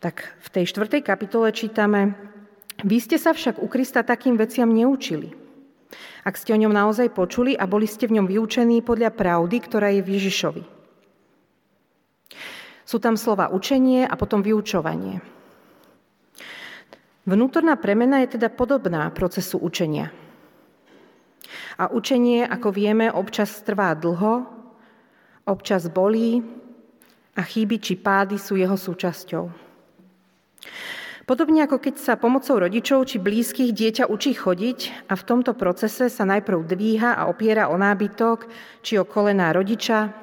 Tak 0.03 0.35
v 0.43 0.47
tej 0.51 0.67
štvrtej 0.67 1.01
kapitole 1.07 1.55
čítame, 1.55 2.19
vy 2.83 2.99
ste 2.99 3.15
sa 3.15 3.31
však 3.31 3.63
u 3.63 3.71
Krista 3.71 4.03
takým 4.03 4.35
veciam 4.35 4.67
neučili. 4.67 5.31
Ak 6.27 6.35
ste 6.35 6.51
o 6.51 6.59
ňom 6.59 6.75
naozaj 6.75 7.15
počuli 7.15 7.55
a 7.55 7.63
boli 7.63 7.87
ste 7.87 8.11
v 8.11 8.19
ňom 8.19 8.27
vyučení 8.27 8.83
podľa 8.83 9.15
pravdy, 9.15 9.57
ktorá 9.63 9.95
je 9.95 10.03
v 10.03 10.19
Ježišovi. 10.19 10.76
Sú 12.87 13.03
tam 13.03 13.19
slova 13.19 13.51
učenie 13.51 14.07
a 14.07 14.15
potom 14.15 14.39
vyučovanie. 14.39 15.19
Vnútorná 17.27 17.75
premena 17.75 18.23
je 18.23 18.39
teda 18.39 18.47
podobná 18.47 19.11
procesu 19.11 19.59
učenia. 19.59 20.15
A 21.75 21.91
učenie, 21.91 22.47
ako 22.47 22.71
vieme, 22.71 23.11
občas 23.11 23.59
trvá 23.67 23.91
dlho, 23.91 24.47
občas 25.43 25.91
bolí 25.91 26.39
a 27.35 27.43
chyby 27.43 27.77
či 27.83 27.99
pády 27.99 28.39
sú 28.39 28.55
jeho 28.55 28.79
súčasťou. 28.79 29.67
Podobne 31.27 31.67
ako 31.67 31.83
keď 31.83 31.95
sa 31.99 32.13
pomocou 32.15 32.55
rodičov 32.55 33.03
či 33.11 33.19
blízkych 33.19 33.75
dieťa 33.75 34.07
učí 34.07 34.31
chodiť 34.31 35.11
a 35.11 35.19
v 35.19 35.25
tomto 35.27 35.59
procese 35.59 36.07
sa 36.07 36.23
najprv 36.23 36.63
dvíha 36.63 37.19
a 37.19 37.27
opiera 37.27 37.67
o 37.67 37.75
nábytok 37.75 38.47
či 38.79 38.95
o 38.95 39.03
kolená 39.03 39.51
rodiča, 39.51 40.15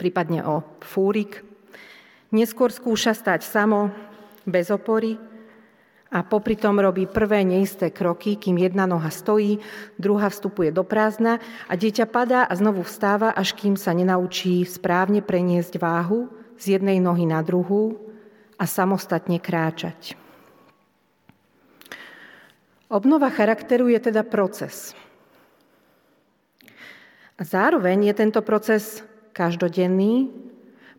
prípadne 0.00 0.40
o 0.48 0.64
fúrik. 0.80 1.45
Neskôr 2.34 2.74
skúša 2.74 3.14
stať 3.14 3.46
samo, 3.46 3.94
bez 4.46 4.70
opory 4.70 5.18
a 6.10 6.22
popri 6.22 6.54
tom 6.54 6.78
robí 6.78 7.06
prvé 7.06 7.42
neisté 7.42 7.90
kroky, 7.90 8.38
kým 8.38 8.58
jedna 8.58 8.86
noha 8.86 9.10
stojí, 9.10 9.58
druhá 9.98 10.30
vstupuje 10.30 10.70
do 10.70 10.86
prázdna 10.86 11.42
a 11.66 11.74
dieťa 11.74 12.06
padá 12.06 12.46
a 12.46 12.54
znovu 12.54 12.86
vstáva, 12.86 13.34
až 13.34 13.54
kým 13.58 13.74
sa 13.74 13.90
nenaučí 13.90 14.62
správne 14.66 15.22
preniesť 15.22 15.78
váhu 15.82 16.30
z 16.56 16.78
jednej 16.78 17.02
nohy 17.02 17.26
na 17.26 17.42
druhú 17.42 17.98
a 18.56 18.64
samostatne 18.64 19.42
kráčať. 19.42 20.16
Obnova 22.86 23.34
charakteru 23.34 23.90
je 23.90 23.98
teda 23.98 24.22
proces. 24.22 24.94
A 27.36 27.42
zároveň 27.42 28.08
je 28.08 28.14
tento 28.14 28.40
proces 28.46 29.02
každodenný, 29.34 30.32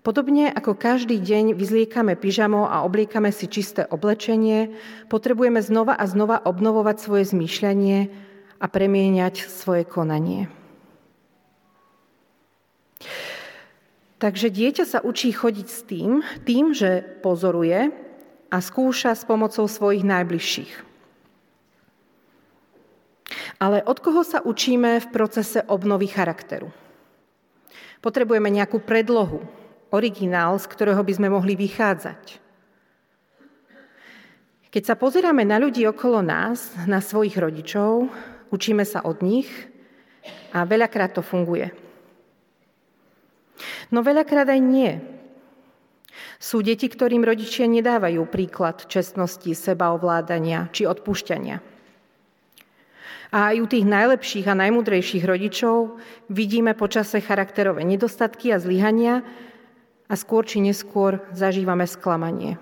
Podobne 0.07 0.47
ako 0.47 0.71
každý 0.71 1.19
deň 1.19 1.51
vyzliekame 1.51 2.15
pyžamo 2.15 2.63
a 2.63 2.87
obliekame 2.87 3.27
si 3.35 3.43
čisté 3.51 3.83
oblečenie, 3.83 4.71
potrebujeme 5.11 5.59
znova 5.59 5.99
a 5.99 6.07
znova 6.07 6.39
obnovovať 6.47 6.95
svoje 6.95 7.35
zmýšľanie 7.35 8.07
a 8.55 8.65
premieňať 8.71 9.51
svoje 9.51 9.83
konanie. 9.83 10.47
Takže 14.23 14.47
dieťa 14.47 14.87
sa 14.87 15.03
učí 15.03 15.27
chodiť 15.35 15.67
s 15.67 15.83
tým, 15.83 16.23
tým, 16.47 16.71
že 16.71 17.03
pozoruje 17.19 17.91
a 18.47 18.57
skúša 18.63 19.11
s 19.11 19.27
pomocou 19.27 19.67
svojich 19.67 20.07
najbližších. 20.07 20.73
Ale 23.59 23.83
od 23.83 23.99
koho 23.99 24.23
sa 24.23 24.39
učíme 24.39 25.03
v 25.03 25.07
procese 25.11 25.67
obnovy 25.67 26.07
charakteru? 26.07 26.71
Potrebujeme 27.99 28.47
nejakú 28.47 28.79
predlohu, 28.79 29.56
originál, 29.91 30.59
z 30.59 30.65
ktorého 30.67 31.01
by 31.03 31.13
sme 31.15 31.27
mohli 31.31 31.55
vychádzať. 31.55 32.43
Keď 34.67 34.83
sa 34.83 34.99
pozeráme 34.99 35.47
na 35.47 35.57
ľudí 35.57 35.87
okolo 35.87 36.19
nás, 36.19 36.75
na 36.85 36.99
svojich 36.99 37.39
rodičov, 37.39 38.11
učíme 38.51 38.83
sa 38.83 39.01
od 39.01 39.23
nich 39.23 39.47
a 40.51 40.67
veľakrát 40.67 41.15
to 41.15 41.23
funguje. 41.23 41.71
No 43.89 44.03
veľakrát 44.03 44.51
aj 44.51 44.61
nie. 44.61 44.91
Sú 46.37 46.61
deti, 46.61 46.85
ktorým 46.85 47.25
rodičia 47.25 47.65
nedávajú 47.65 48.27
príklad 48.29 48.85
čestnosti, 48.85 49.49
sebaovládania 49.49 50.69
či 50.69 50.85
odpúšťania. 50.85 51.57
A 53.27 53.37
aj 53.51 53.55
u 53.59 53.67
tých 53.67 53.85
najlepších 53.87 54.47
a 54.47 54.55
najmudrejších 54.55 55.25
rodičov 55.27 55.99
vidíme 56.31 56.77
počase 56.77 57.19
charakterové 57.19 57.83
nedostatky 57.83 58.55
a 58.55 58.61
zlyhania 58.61 59.25
a 60.07 60.13
skôr 60.15 60.47
či 60.47 60.63
neskôr 60.63 61.19
zažívame 61.35 61.83
sklamanie. 61.83 62.55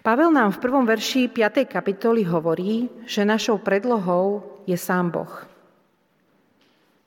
Pavel 0.00 0.32
nám 0.32 0.56
v 0.56 0.62
prvom 0.64 0.88
verši 0.88 1.28
5. 1.28 1.68
kapitoly 1.68 2.24
hovorí, 2.24 2.88
že 3.04 3.28
našou 3.28 3.60
predlohou 3.60 4.40
je 4.64 4.72
sám 4.72 5.12
Boh. 5.12 5.44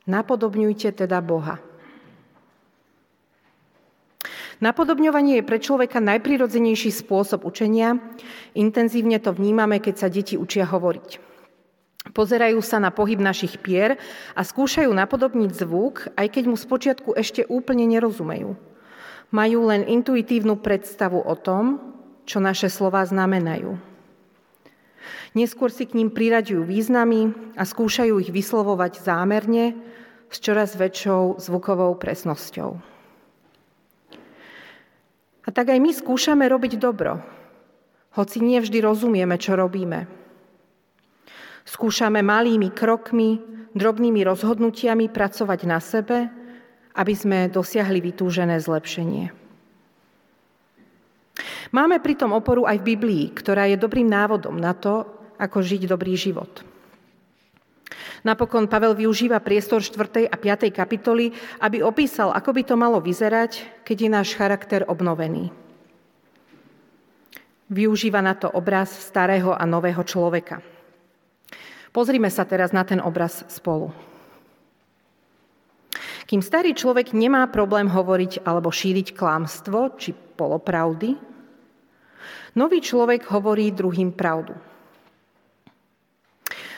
Napodobňujte 0.05 0.93
teda 0.93 1.17
Boha. 1.25 1.57
Napodobňovanie 4.61 5.41
je 5.41 5.47
pre 5.47 5.57
človeka 5.57 5.99
najprirodzenejší 5.99 6.93
spôsob 6.93 7.43
učenia. 7.43 7.97
Intenzívne 8.53 9.17
to 9.17 9.33
vnímame, 9.33 9.81
keď 9.81 9.95
sa 9.97 10.07
deti 10.07 10.37
učia 10.37 10.69
hovoriť. 10.69 11.32
Pozerajú 12.11 12.59
sa 12.59 12.83
na 12.83 12.91
pohyb 12.91 13.15
našich 13.23 13.63
pier 13.63 13.95
a 14.35 14.43
skúšajú 14.43 14.91
napodobniť 14.91 15.51
zvuk, 15.55 16.11
aj 16.19 16.27
keď 16.35 16.43
mu 16.51 16.59
spočiatku 16.59 17.15
ešte 17.15 17.47
úplne 17.47 17.87
nerozumejú. 17.87 18.59
Majú 19.31 19.59
len 19.71 19.87
intuitívnu 19.87 20.59
predstavu 20.59 21.23
o 21.23 21.35
tom, 21.39 21.79
čo 22.27 22.43
naše 22.43 22.67
slova 22.67 23.07
znamenajú. 23.07 23.79
Neskôr 25.33 25.71
si 25.73 25.87
k 25.87 25.97
ním 25.97 26.13
priraďujú 26.13 26.61
významy 26.67 27.33
a 27.57 27.63
skúšajú 27.63 28.19
ich 28.21 28.29
vyslovovať 28.29 29.01
zámerne 29.01 29.73
s 30.29 30.37
čoraz 30.43 30.77
väčšou 30.77 31.41
zvukovou 31.41 31.95
presnosťou. 31.97 32.71
A 35.43 35.49
tak 35.51 35.73
aj 35.73 35.79
my 35.81 35.91
skúšame 35.91 36.45
robiť 36.47 36.79
dobro, 36.79 37.19
hoci 38.15 38.39
nie 38.39 38.61
vždy 38.61 38.79
rozumieme, 38.79 39.35
čo 39.41 39.57
robíme. 39.57 40.22
Skúšame 41.63 42.19
malými 42.19 42.71
krokmi, 42.75 43.39
drobnými 43.73 44.21
rozhodnutiami 44.27 45.09
pracovať 45.09 45.59
na 45.63 45.79
sebe, 45.79 46.27
aby 46.93 47.13
sme 47.17 47.49
dosiahli 47.49 47.99
vytúžené 48.03 48.59
zlepšenie. 48.61 49.33
Máme 51.73 51.97
pritom 51.97 52.29
oporu 52.37 52.69
aj 52.69 52.77
v 52.83 52.87
Biblii, 52.93 53.25
ktorá 53.33 53.65
je 53.65 53.81
dobrým 53.81 54.05
návodom 54.05 54.53
na 54.53 54.77
to, 54.77 55.09
ako 55.41 55.65
žiť 55.65 55.89
dobrý 55.89 56.13
život. 56.13 56.61
Napokon 58.23 58.69
Pavel 58.69 58.95
využíva 58.95 59.41
priestor 59.43 59.83
4. 59.83 60.31
a 60.31 60.35
5. 60.37 60.69
kapitoly, 60.71 61.33
aby 61.59 61.83
opísal, 61.83 62.31
ako 62.31 62.55
by 62.55 62.61
to 62.63 62.75
malo 62.79 63.01
vyzerať, 63.03 63.83
keď 63.83 63.97
je 63.99 64.09
náš 64.09 64.29
charakter 64.37 64.85
obnovený. 64.87 65.51
Využíva 67.73 68.21
na 68.21 68.37
to 68.37 68.47
obraz 68.53 68.93
starého 68.93 69.51
a 69.51 69.65
nového 69.65 70.05
človeka. 70.05 70.72
Pozrime 71.93 72.33
sa 72.33 72.41
teraz 72.41 72.73
na 72.73 72.81
ten 72.81 72.97
obraz 72.97 73.45
spolu. 73.53 73.93
Kým 76.25 76.41
starý 76.41 76.73
človek 76.73 77.13
nemá 77.13 77.45
problém 77.53 77.85
hovoriť 77.85 78.41
alebo 78.41 78.73
šíriť 78.73 79.13
klámstvo 79.13 79.93
či 80.01 80.17
polopravdy, 80.17 81.13
nový 82.57 82.79
človek 82.81 83.29
hovorí 83.29 83.69
druhým 83.69 84.09
pravdu. 84.09 84.57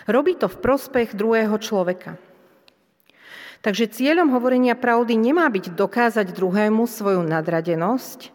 Robí 0.05 0.35
to 0.35 0.51
v 0.51 0.59
prospech 0.59 1.15
druhého 1.15 1.55
človeka. 1.57 2.19
Takže 3.63 3.89
cieľom 3.89 4.29
hovorenia 4.35 4.77
pravdy 4.77 5.17
nemá 5.17 5.49
byť 5.49 5.73
dokázať 5.73 6.35
druhému 6.35 6.85
svoju 6.85 7.25
nadradenosť, 7.25 8.29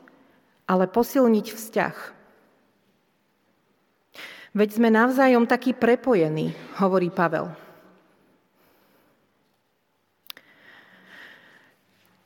ale 0.67 0.91
posilniť 0.91 1.47
vzťah. 1.55 1.97
Veď 4.51 4.69
sme 4.77 4.91
navzájom 4.91 5.47
takí 5.47 5.75
prepojení, 5.75 6.55
hovorí 6.83 7.09
Pavel. 7.11 7.51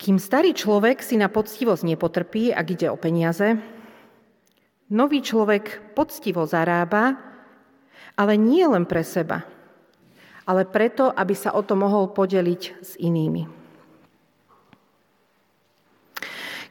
Kým 0.01 0.21
starý 0.21 0.53
človek 0.53 1.01
si 1.01 1.17
na 1.17 1.33
poctivosť 1.33 1.85
nepotrpí, 1.85 2.53
ak 2.53 2.67
ide 2.77 2.89
o 2.93 2.97
peniaze, 2.97 3.57
nový 4.93 5.25
človek 5.25 5.97
poctivo 5.97 6.45
zarába, 6.45 7.17
ale 8.17 8.37
nie 8.37 8.65
len 8.65 8.85
pre 8.85 9.05
seba– 9.05 9.45
ale 10.45 10.69
preto, 10.69 11.09
aby 11.13 11.33
sa 11.33 11.57
o 11.57 11.65
to 11.65 11.73
mohol 11.77 12.13
podeliť 12.13 12.63
s 12.85 12.91
inými. 13.01 13.64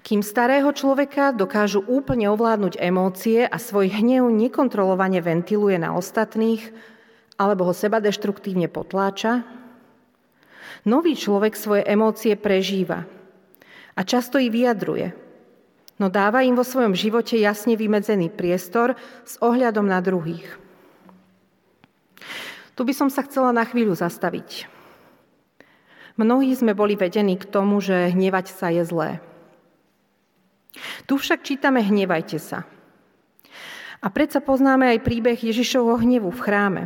Kým 0.04 0.20
starého 0.20 0.68
človeka 0.76 1.32
dokážu 1.32 1.80
úplne 1.88 2.28
ovládnuť 2.28 2.76
emócie 2.76 3.48
a 3.48 3.56
svoj 3.56 3.88
hnev 3.88 4.28
nekontrolovane 4.28 5.24
ventiluje 5.24 5.80
na 5.80 5.96
ostatných 5.96 6.76
alebo 7.40 7.64
ho 7.64 7.74
seba 7.74 8.04
deštruktívne 8.04 8.68
potláča, 8.68 9.48
nový 10.84 11.16
človek 11.16 11.56
svoje 11.56 11.88
emócie 11.88 12.36
prežíva 12.36 13.08
a 13.96 14.02
často 14.04 14.36
ich 14.44 14.52
vyjadruje, 14.52 15.16
no 16.04 16.12
dáva 16.12 16.44
im 16.44 16.60
vo 16.60 16.68
svojom 16.68 16.92
živote 17.00 17.40
jasne 17.40 17.80
vymedzený 17.80 18.28
priestor 18.28 19.00
s 19.24 19.40
ohľadom 19.40 19.88
na 19.88 20.04
druhých. 20.04 20.60
Tu 22.76 22.82
by 22.84 22.92
som 22.92 23.08
sa 23.08 23.24
chcela 23.24 23.56
na 23.56 23.64
chvíľu 23.64 23.96
zastaviť. 23.96 24.68
Mnohí 26.20 26.52
sme 26.60 26.76
boli 26.76 27.00
vedení 27.00 27.40
k 27.40 27.48
tomu, 27.48 27.80
že 27.80 28.12
hnevať 28.12 28.52
sa 28.52 28.68
je 28.68 28.84
zlé. 28.84 29.24
Tu 31.06 31.14
však 31.18 31.46
čítame 31.46 31.82
hnevajte 31.82 32.38
sa. 32.42 32.66
A 34.04 34.08
predsa 34.12 34.44
poznáme 34.44 34.92
aj 34.92 35.06
príbeh 35.06 35.40
Ježišovho 35.40 36.02
hnevu 36.04 36.28
v 36.34 36.44
chráme. 36.44 36.84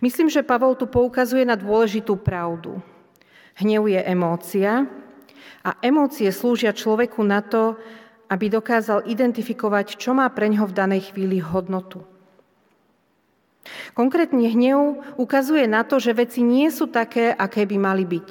Myslím, 0.00 0.28
že 0.32 0.44
Pavol 0.44 0.76
tu 0.76 0.88
poukazuje 0.88 1.44
na 1.44 1.56
dôležitú 1.56 2.16
pravdu. 2.20 2.80
Hnev 3.60 3.88
je 3.88 4.00
emócia 4.00 4.88
a 5.60 5.70
emócie 5.84 6.28
slúžia 6.32 6.72
človeku 6.72 7.20
na 7.20 7.44
to, 7.44 7.76
aby 8.30 8.48
dokázal 8.48 9.04
identifikovať, 9.04 10.00
čo 10.00 10.16
má 10.16 10.28
pre 10.32 10.48
ňo 10.48 10.64
v 10.68 10.76
danej 10.76 11.12
chvíli 11.12 11.42
hodnotu. 11.42 12.00
Konkrétne 13.92 14.48
hnev 14.48 15.04
ukazuje 15.20 15.68
na 15.68 15.84
to, 15.84 16.00
že 16.00 16.16
veci 16.16 16.40
nie 16.40 16.72
sú 16.72 16.88
také, 16.88 17.34
aké 17.34 17.68
by 17.68 17.76
mali 17.76 18.04
byť. 18.08 18.30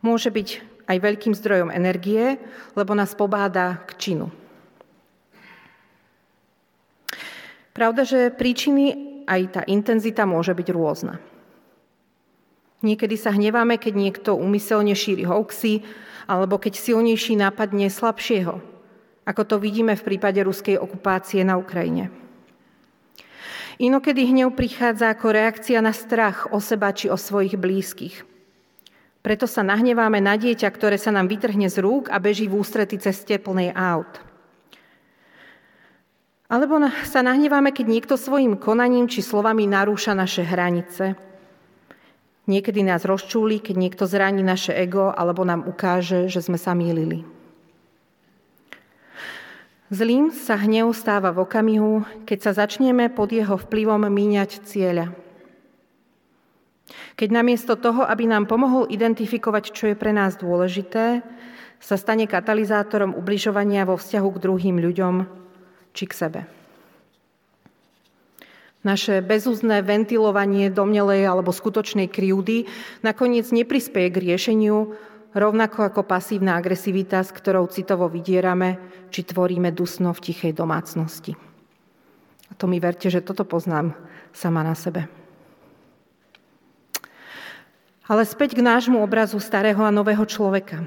Môže 0.00 0.32
byť 0.32 0.75
aj 0.86 0.96
veľkým 1.02 1.34
zdrojom 1.34 1.74
energie, 1.74 2.38
lebo 2.78 2.94
nás 2.94 3.14
pobáda 3.18 3.82
k 3.90 3.90
činu. 3.98 4.26
Pravda, 7.76 8.08
že 8.08 8.32
príčiny 8.32 8.84
aj 9.28 9.40
tá 9.52 9.62
intenzita 9.68 10.24
môže 10.24 10.56
byť 10.56 10.68
rôzna. 10.72 11.20
Niekedy 12.80 13.18
sa 13.18 13.34
hneváme, 13.34 13.76
keď 13.76 13.94
niekto 13.98 14.30
umyselne 14.38 14.94
šíri 14.96 15.26
hoaxy, 15.26 15.82
alebo 16.30 16.56
keď 16.56 16.78
silnejší 16.78 17.36
napadne 17.36 17.90
slabšieho, 17.90 18.62
ako 19.26 19.42
to 19.42 19.56
vidíme 19.58 19.92
v 19.92 20.06
prípade 20.06 20.38
ruskej 20.40 20.78
okupácie 20.78 21.42
na 21.42 21.58
Ukrajine. 21.58 22.14
Inokedy 23.76 24.24
hnev 24.32 24.56
prichádza 24.56 25.12
ako 25.12 25.36
reakcia 25.36 25.84
na 25.84 25.92
strach 25.92 26.48
o 26.48 26.64
seba 26.64 26.96
či 26.96 27.12
o 27.12 27.20
svojich 27.20 27.60
blízkych. 27.60 28.35
Preto 29.26 29.50
sa 29.50 29.66
nahneváme 29.66 30.22
na 30.22 30.38
dieťa, 30.38 30.70
ktoré 30.70 31.02
sa 31.02 31.10
nám 31.10 31.26
vytrhne 31.26 31.66
z 31.66 31.82
rúk 31.82 32.06
a 32.14 32.22
beží 32.22 32.46
v 32.46 32.62
ústrety 32.62 32.94
ceste 32.94 33.34
plnej 33.42 33.74
aut. 33.74 34.22
Alebo 36.46 36.78
sa 37.02 37.26
nahneváme, 37.26 37.74
keď 37.74 37.86
niekto 37.90 38.14
svojim 38.14 38.54
konaním 38.54 39.10
či 39.10 39.26
slovami 39.26 39.66
narúša 39.66 40.14
naše 40.14 40.46
hranice. 40.46 41.18
Niekedy 42.46 42.86
nás 42.86 43.02
rozčúli, 43.02 43.58
keď 43.58 43.74
niekto 43.74 44.06
zraní 44.06 44.46
naše 44.46 44.70
ego 44.70 45.10
alebo 45.10 45.42
nám 45.42 45.66
ukáže, 45.66 46.30
že 46.30 46.38
sme 46.38 46.54
sa 46.54 46.78
mýlili. 46.78 47.26
Zlým 49.90 50.30
sa 50.30 50.54
hnev 50.54 50.94
stáva 50.94 51.34
v 51.34 51.42
okamihu, 51.42 52.06
keď 52.30 52.38
sa 52.46 52.62
začneme 52.62 53.10
pod 53.10 53.34
jeho 53.34 53.58
vplyvom 53.58 54.06
míňať 54.06 54.62
cieľa. 54.62 55.25
Keď 57.16 57.28
namiesto 57.32 57.80
toho, 57.80 58.04
aby 58.04 58.28
nám 58.28 58.44
pomohol 58.44 58.92
identifikovať, 58.92 59.72
čo 59.72 59.88
je 59.88 59.96
pre 59.96 60.12
nás 60.12 60.36
dôležité, 60.36 61.24
sa 61.80 61.96
stane 61.96 62.28
katalizátorom 62.28 63.16
ubližovania 63.16 63.88
vo 63.88 63.96
vzťahu 63.96 64.28
k 64.36 64.42
druhým 64.44 64.76
ľuďom 64.76 65.14
či 65.96 66.04
k 66.04 66.12
sebe. 66.12 66.40
Naše 68.84 69.24
bezúzné 69.24 69.82
ventilovanie 69.82 70.70
domnelej 70.70 71.26
alebo 71.26 71.50
skutočnej 71.50 72.06
kryúdy 72.06 72.68
nakoniec 73.02 73.48
neprispieje 73.50 74.08
k 74.12 74.22
riešeniu, 74.30 74.94
rovnako 75.32 75.88
ako 75.88 76.06
pasívna 76.06 76.54
agresivita, 76.54 77.24
s 77.24 77.34
ktorou 77.34 77.66
citovo 77.66 78.06
vydierame, 78.06 78.78
či 79.10 79.24
tvoríme 79.26 79.72
dusno 79.72 80.12
v 80.12 80.22
tichej 80.30 80.52
domácnosti. 80.54 81.34
A 82.46 82.52
to 82.54 82.70
mi 82.70 82.78
verte, 82.78 83.10
že 83.10 83.24
toto 83.24 83.42
poznám 83.42 83.96
sama 84.30 84.62
na 84.62 84.76
sebe. 84.78 85.25
Ale 88.06 88.22
späť 88.22 88.54
k 88.54 88.62
nášmu 88.62 89.02
obrazu 89.02 89.42
starého 89.42 89.82
a 89.82 89.90
nového 89.90 90.22
človeka. 90.22 90.86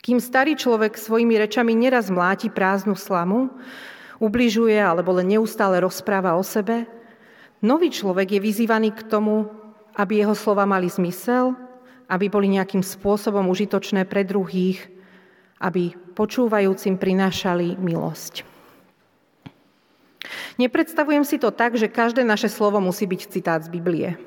Kým 0.00 0.16
starý 0.16 0.56
človek 0.56 0.96
svojimi 0.96 1.36
rečami 1.36 1.76
neraz 1.76 2.08
mláti 2.08 2.48
prázdnu 2.48 2.96
slamu, 2.96 3.52
ubližuje 4.16 4.80
alebo 4.80 5.12
len 5.16 5.36
neustále 5.36 5.80
rozpráva 5.80 6.36
o 6.40 6.44
sebe, 6.44 6.88
nový 7.60 7.92
človek 7.92 8.36
je 8.36 8.40
vyzývaný 8.40 8.96
k 8.96 9.04
tomu, 9.04 9.48
aby 9.92 10.24
jeho 10.24 10.32
slova 10.32 10.64
mali 10.64 10.88
zmysel 10.88 11.52
aby 12.10 12.26
boli 12.26 12.50
nejakým 12.50 12.82
spôsobom 12.82 13.46
užitočné 13.46 14.02
pre 14.04 14.26
druhých, 14.26 14.82
aby 15.62 15.94
počúvajúcim 16.18 16.98
prinášali 16.98 17.78
milosť. 17.78 18.42
Nepredstavujem 20.58 21.24
si 21.24 21.38
to 21.40 21.54
tak, 21.54 21.78
že 21.78 21.88
každé 21.88 22.26
naše 22.26 22.50
slovo 22.50 22.82
musí 22.82 23.06
byť 23.06 23.20
citát 23.30 23.62
z 23.62 23.70
Biblie. 23.70 24.18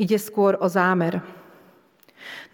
Ide 0.00 0.16
skôr 0.16 0.56
o 0.56 0.64
zámer. 0.64 1.20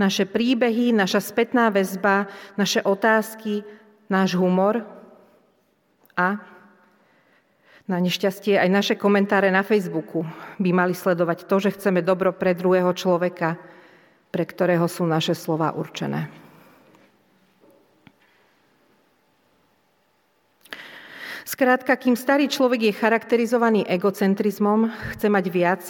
Naše 0.03 0.27
príbehy, 0.27 0.91
naša 0.91 1.23
spätná 1.23 1.71
väzba, 1.71 2.27
naše 2.59 2.83
otázky, 2.83 3.63
náš 4.11 4.35
humor 4.35 4.83
a 6.19 6.43
na 7.87 8.03
nešťastie 8.03 8.59
aj 8.59 8.67
naše 8.67 8.95
komentáre 8.99 9.47
na 9.55 9.63
Facebooku 9.63 10.27
by 10.59 10.71
mali 10.75 10.91
sledovať 10.91 11.47
to, 11.47 11.63
že 11.63 11.79
chceme 11.79 12.03
dobro 12.03 12.35
pre 12.35 12.51
druhého 12.51 12.91
človeka, 12.91 13.55
pre 14.35 14.43
ktorého 14.43 14.91
sú 14.91 15.07
naše 15.07 15.39
slova 15.39 15.71
určené. 15.71 16.27
Skrátka, 21.47 21.95
kým 21.95 22.19
starý 22.19 22.51
človek 22.51 22.91
je 22.91 22.99
charakterizovaný 22.99 23.87
egocentrizmom, 23.87 24.91
chce 25.15 25.31
mať 25.31 25.45
viac 25.47 25.83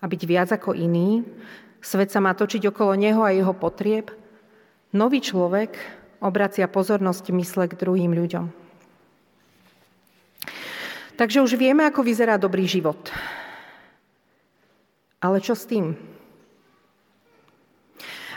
a 0.00 0.04
byť 0.04 0.22
viac 0.28 0.48
ako 0.52 0.76
iný, 0.76 1.24
svet 1.80 2.12
sa 2.12 2.20
má 2.20 2.36
točiť 2.36 2.68
okolo 2.68 2.96
neho 2.98 3.22
a 3.24 3.32
jeho 3.32 3.52
potrieb, 3.56 4.12
nový 4.92 5.20
človek 5.20 5.76
obracia 6.20 6.68
pozornosť 6.68 7.32
mysle 7.32 7.64
k 7.68 7.78
druhým 7.78 8.12
ľuďom. 8.12 8.46
Takže 11.16 11.40
už 11.40 11.56
vieme, 11.56 11.88
ako 11.88 12.04
vyzerá 12.04 12.36
dobrý 12.36 12.68
život. 12.68 13.08
Ale 15.24 15.40
čo 15.40 15.56
s 15.56 15.64
tým? 15.64 15.96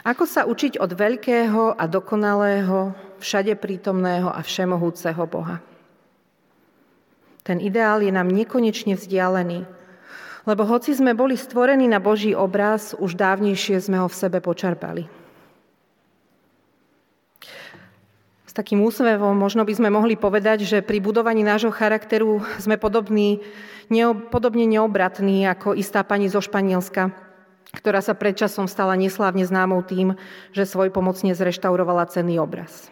Ako 0.08 0.24
sa 0.24 0.48
učiť 0.48 0.80
od 0.80 0.96
veľkého 0.96 1.76
a 1.76 1.84
dokonalého, 1.92 2.96
všade 3.20 3.60
prítomného 3.60 4.32
a 4.32 4.40
všemohúceho 4.40 5.28
Boha? 5.28 5.60
Ten 7.44 7.60
ideál 7.60 8.00
je 8.00 8.16
nám 8.16 8.32
nekonečne 8.32 8.96
vzdialený, 8.96 9.68
lebo 10.48 10.64
hoci 10.64 10.96
sme 10.96 11.12
boli 11.18 11.36
stvorení 11.36 11.90
na 11.90 12.00
Boží 12.00 12.32
obraz, 12.32 12.96
už 12.96 13.16
dávnejšie 13.20 13.80
sme 13.84 14.00
ho 14.00 14.08
v 14.08 14.16
sebe 14.16 14.40
počerpali. 14.40 15.10
S 18.50 18.54
takým 18.58 18.82
úsmevom 18.82 19.38
možno 19.38 19.62
by 19.62 19.74
sme 19.78 19.90
mohli 19.94 20.18
povedať, 20.18 20.66
že 20.66 20.82
pri 20.82 20.98
budovaní 20.98 21.46
nášho 21.46 21.70
charakteru 21.70 22.42
sme 22.58 22.82
podobní, 22.82 23.46
podobne 24.34 24.66
neobratní 24.66 25.46
ako 25.46 25.78
istá 25.78 26.02
pani 26.02 26.34
zo 26.34 26.42
Španielska, 26.42 27.14
ktorá 27.78 28.02
sa 28.02 28.18
predčasom 28.18 28.66
stala 28.66 28.98
neslávne 28.98 29.46
známou 29.46 29.86
tým, 29.86 30.18
že 30.50 30.66
svoj 30.66 30.90
pomocne 30.90 31.38
zreštaurovala 31.38 32.10
cenný 32.10 32.42
obraz. 32.42 32.90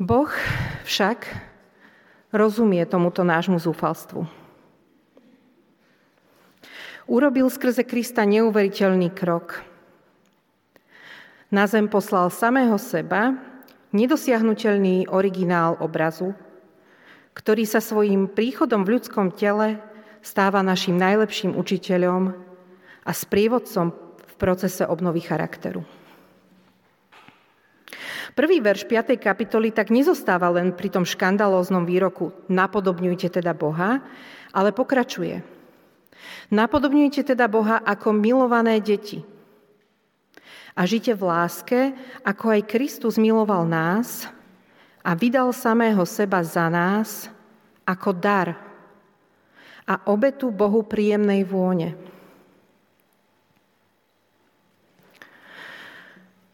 Boh 0.00 0.32
však 0.88 1.28
rozumie 2.32 2.80
tomuto 2.88 3.20
nášmu 3.20 3.60
zúfalstvu. 3.60 4.39
Urobil 7.10 7.50
skrze 7.50 7.82
Krista 7.82 8.22
neuveriteľný 8.22 9.10
krok. 9.10 9.66
Na 11.50 11.66
zem 11.66 11.90
poslal 11.90 12.30
samého 12.30 12.78
seba, 12.78 13.34
nedosiahnutelný 13.90 15.10
originál 15.10 15.74
obrazu, 15.82 16.30
ktorý 17.34 17.66
sa 17.66 17.82
svojim 17.82 18.30
príchodom 18.30 18.86
v 18.86 18.94
ľudskom 18.94 19.34
tele 19.34 19.82
stáva 20.22 20.62
našim 20.62 20.94
najlepším 20.94 21.58
učiteľom 21.58 22.30
a 23.02 23.10
sprievodcom 23.10 23.90
v 24.22 24.34
procese 24.38 24.86
obnovy 24.86 25.26
charakteru. 25.26 25.82
Prvý 28.38 28.62
verš 28.62 28.86
5. 28.86 29.18
kapitoly 29.18 29.74
tak 29.74 29.90
nezostáva 29.90 30.46
len 30.54 30.70
pri 30.70 30.86
tom 30.94 31.02
škandalóznom 31.02 31.82
výroku 31.82 32.30
napodobňujte 32.46 33.42
teda 33.42 33.50
Boha, 33.58 33.98
ale 34.54 34.70
pokračuje. 34.70 35.59
Napodobňujte 36.50 37.22
teda 37.22 37.46
Boha 37.46 37.78
ako 37.82 38.10
milované 38.14 38.82
deti. 38.82 39.22
A 40.74 40.86
žite 40.86 41.14
v 41.14 41.22
láske, 41.26 41.80
ako 42.22 42.56
aj 42.58 42.70
Kristus 42.70 43.18
miloval 43.18 43.66
nás 43.66 44.30
a 45.02 45.16
vydal 45.18 45.50
samého 45.50 46.02
seba 46.06 46.40
za 46.46 46.70
nás 46.70 47.28
ako 47.82 48.10
dar 48.14 48.48
a 49.90 49.94
obetu 50.06 50.54
Bohu 50.54 50.86
príjemnej 50.86 51.42
vône. 51.42 51.98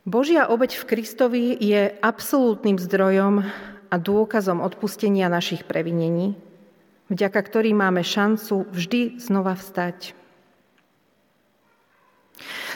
Božia 0.06 0.46
obeď 0.46 0.78
v 0.78 0.86
Kristovi 0.86 1.44
je 1.58 1.90
absolútnym 1.98 2.78
zdrojom 2.78 3.42
a 3.90 3.96
dôkazom 3.98 4.62
odpustenia 4.62 5.26
našich 5.26 5.66
previnení, 5.66 6.38
vďaka 7.10 7.40
ktorým 7.42 7.78
máme 7.78 8.02
šancu 8.02 8.66
vždy 8.70 9.22
znova 9.22 9.54
vstať. 9.54 10.14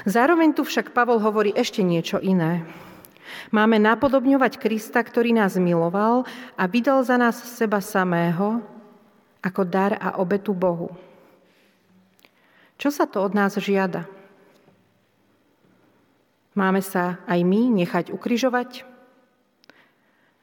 Zároveň 0.09 0.57
tu 0.57 0.65
však 0.65 0.97
Pavol 0.97 1.21
hovorí 1.21 1.53
ešte 1.53 1.85
niečo 1.85 2.17
iné. 2.23 2.65
Máme 3.53 3.79
napodobňovať 3.79 4.59
Krista, 4.59 5.03
ktorý 5.05 5.37
nás 5.37 5.55
miloval 5.61 6.25
a 6.57 6.65
vydal 6.67 7.05
za 7.05 7.21
nás 7.21 7.37
seba 7.37 7.79
samého 7.85 8.65
ako 9.41 9.63
dar 9.65 9.97
a 10.01 10.19
obetu 10.21 10.57
Bohu. 10.57 10.93
Čo 12.81 12.89
sa 12.89 13.05
to 13.05 13.21
od 13.21 13.37
nás 13.37 13.61
žiada? 13.61 14.09
Máme 16.57 16.81
sa 16.81 17.21
aj 17.29 17.41
my 17.45 17.71
nechať 17.85 18.11
ukryžovať? 18.11 18.89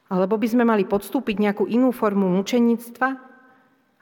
Alebo 0.07 0.39
by 0.39 0.47
sme 0.47 0.63
mali 0.63 0.87
podstúpiť 0.87 1.35
nejakú 1.35 1.67
inú 1.67 1.91
formu 1.91 2.31
mučenictva 2.31 3.26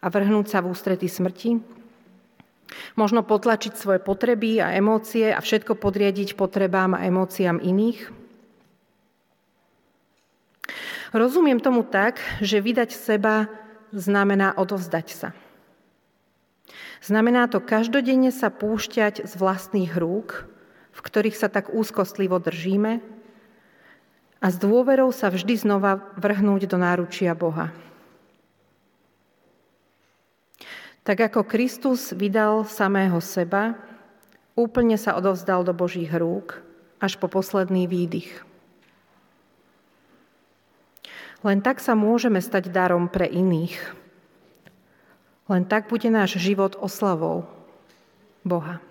a 0.01 0.07
vrhnúť 0.07 0.47
sa 0.51 0.59
v 0.63 0.71
ústrety 0.71 1.07
smrti? 1.07 1.61
Možno 2.97 3.21
potlačiť 3.21 3.77
svoje 3.77 3.99
potreby 4.01 4.59
a 4.63 4.73
emócie 4.73 5.29
a 5.31 5.39
všetko 5.39 5.77
podriadiť 5.77 6.33
potrebám 6.33 6.97
a 6.97 7.05
emóciám 7.05 7.61
iných? 7.61 8.09
Rozumiem 11.15 11.63
tomu 11.63 11.87
tak, 11.87 12.19
že 12.43 12.59
vydať 12.59 12.91
seba 12.91 13.47
znamená 13.95 14.57
odovzdať 14.57 15.07
sa. 15.13 15.29
Znamená 16.99 17.47
to 17.47 17.61
každodenne 17.61 18.33
sa 18.33 18.49
púšťať 18.49 19.29
z 19.29 19.33
vlastných 19.37 19.93
rúk 19.95 20.55
v 20.95 20.99
ktorých 21.03 21.35
sa 21.35 21.51
tak 21.51 21.75
úzkostlivo 21.75 22.39
držíme 22.39 23.03
a 24.39 24.47
s 24.47 24.55
dôverou 24.55 25.11
sa 25.11 25.27
vždy 25.27 25.59
znova 25.59 25.99
vrhnúť 26.15 26.71
do 26.71 26.77
náručia 26.79 27.35
Boha. 27.35 27.75
Tak 31.05 31.21
ako 31.21 31.45
Kristus 31.45 32.09
vydal 32.17 32.65
samého 32.65 33.21
seba, 33.21 33.77
úplne 34.57 34.97
sa 34.97 35.13
odovzdal 35.13 35.61
do 35.61 35.69
Božích 35.69 36.09
rúk 36.09 36.65
až 36.97 37.21
po 37.21 37.29
posledný 37.29 37.85
výdych. 37.85 38.41
Len 41.45 41.61
tak 41.61 41.77
sa 41.77 41.93
môžeme 41.93 42.41
stať 42.41 42.73
darom 42.73 43.05
pre 43.05 43.29
iných. 43.29 43.77
Len 45.45 45.61
tak 45.69 45.93
bude 45.93 46.09
náš 46.09 46.41
život 46.41 46.73
oslavou 46.81 47.45
Boha. 48.41 48.81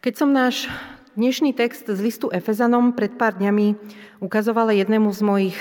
Keď 0.00 0.14
som 0.16 0.32
náš 0.32 0.72
dnešný 1.20 1.52
text 1.52 1.84
z 1.84 2.00
listu 2.00 2.32
Efezanom 2.32 2.96
pred 2.96 3.12
pár 3.12 3.36
dňami 3.36 3.76
ukazovala 4.24 4.72
jednému 4.72 5.12
z 5.12 5.20
mojich 5.20 5.58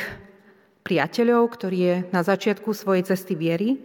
priateľov, 0.81 1.49
ktorý 1.53 1.79
je 1.79 1.95
na 2.09 2.21
začiatku 2.25 2.73
svojej 2.73 3.05
cesty 3.05 3.37
viery, 3.37 3.81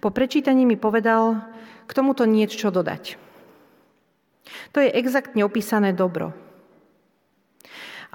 po 0.00 0.12
prečítaní 0.12 0.68
mi 0.68 0.76
povedal 0.76 1.40
k 1.84 1.92
tomuto 1.92 2.24
niečo 2.28 2.70
dodať. 2.70 3.16
To 4.76 4.78
je 4.78 4.92
exaktne 4.92 5.42
opísané 5.42 5.96
dobro. 5.96 6.36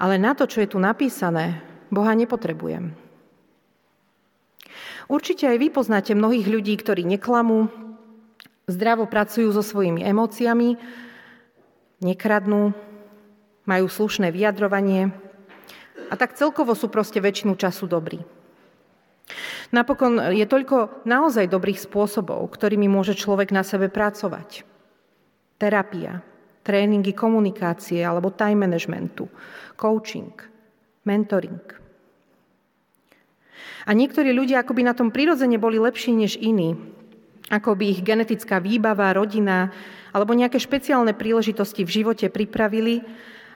Ale 0.00 0.16
na 0.16 0.32
to, 0.32 0.48
čo 0.48 0.64
je 0.64 0.70
tu 0.70 0.78
napísané, 0.80 1.60
Boha 1.92 2.14
nepotrebujem. 2.16 2.94
Určite 5.10 5.50
aj 5.50 5.58
vy 5.58 5.68
poznáte 5.74 6.14
mnohých 6.14 6.46
ľudí, 6.46 6.78
ktorí 6.78 7.02
neklamú, 7.02 7.66
zdravo 8.70 9.10
pracujú 9.10 9.50
so 9.50 9.60
svojimi 9.60 10.06
emóciami, 10.06 10.78
nekradnú, 12.00 12.70
majú 13.66 13.86
slušné 13.90 14.30
vyjadrovanie 14.30 15.10
a 16.08 16.14
tak 16.16 16.38
celkovo 16.38 16.72
sú 16.72 16.88
proste 16.88 17.20
väčšinu 17.20 17.58
času 17.58 17.84
dobrí. 17.84 18.22
Napokon 19.70 20.34
je 20.34 20.42
toľko 20.42 21.06
naozaj 21.06 21.46
dobrých 21.46 21.78
spôsobov, 21.78 22.42
ktorými 22.50 22.90
môže 22.90 23.14
človek 23.14 23.54
na 23.54 23.62
sebe 23.62 23.86
pracovať. 23.86 24.66
Terapia, 25.60 26.24
tréningy 26.66 27.14
komunikácie 27.14 28.02
alebo 28.02 28.34
time 28.34 28.66
managementu, 28.66 29.30
coaching, 29.78 30.34
mentoring. 31.06 31.62
A 33.86 33.90
niektorí 33.94 34.34
ľudia 34.34 34.66
akoby 34.66 34.82
na 34.84 34.94
tom 34.94 35.14
prirodzene 35.14 35.56
boli 35.56 35.78
lepší 35.78 36.12
než 36.12 36.36
iní. 36.36 36.76
Ako 37.50 37.74
by 37.74 37.84
ich 37.90 38.06
genetická 38.06 38.62
výbava, 38.62 39.10
rodina, 39.14 39.74
alebo 40.14 40.34
nejaké 40.34 40.58
špeciálne 40.58 41.14
príležitosti 41.14 41.86
v 41.86 42.02
živote 42.02 42.26
pripravili 42.30 43.02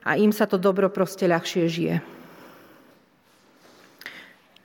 a 0.06 0.18
im 0.18 0.30
sa 0.30 0.46
to 0.46 0.58
dobro 0.58 0.90
proste 0.90 1.26
ľahšie 1.26 1.64
žije. 1.66 1.96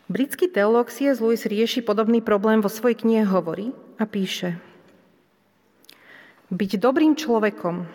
Britský 0.09 0.49
teológ 0.49 0.89
C.S. 0.89 1.21
Lewis 1.21 1.45
rieši 1.45 1.85
podobný 1.85 2.17
problém 2.25 2.65
vo 2.65 2.69
svojej 2.73 2.97
knihe 2.97 3.29
Hovorí 3.29 3.77
a 4.01 4.09
píše 4.09 4.57
Byť 6.49 6.81
dobrým 6.81 7.13
človekom, 7.13 7.85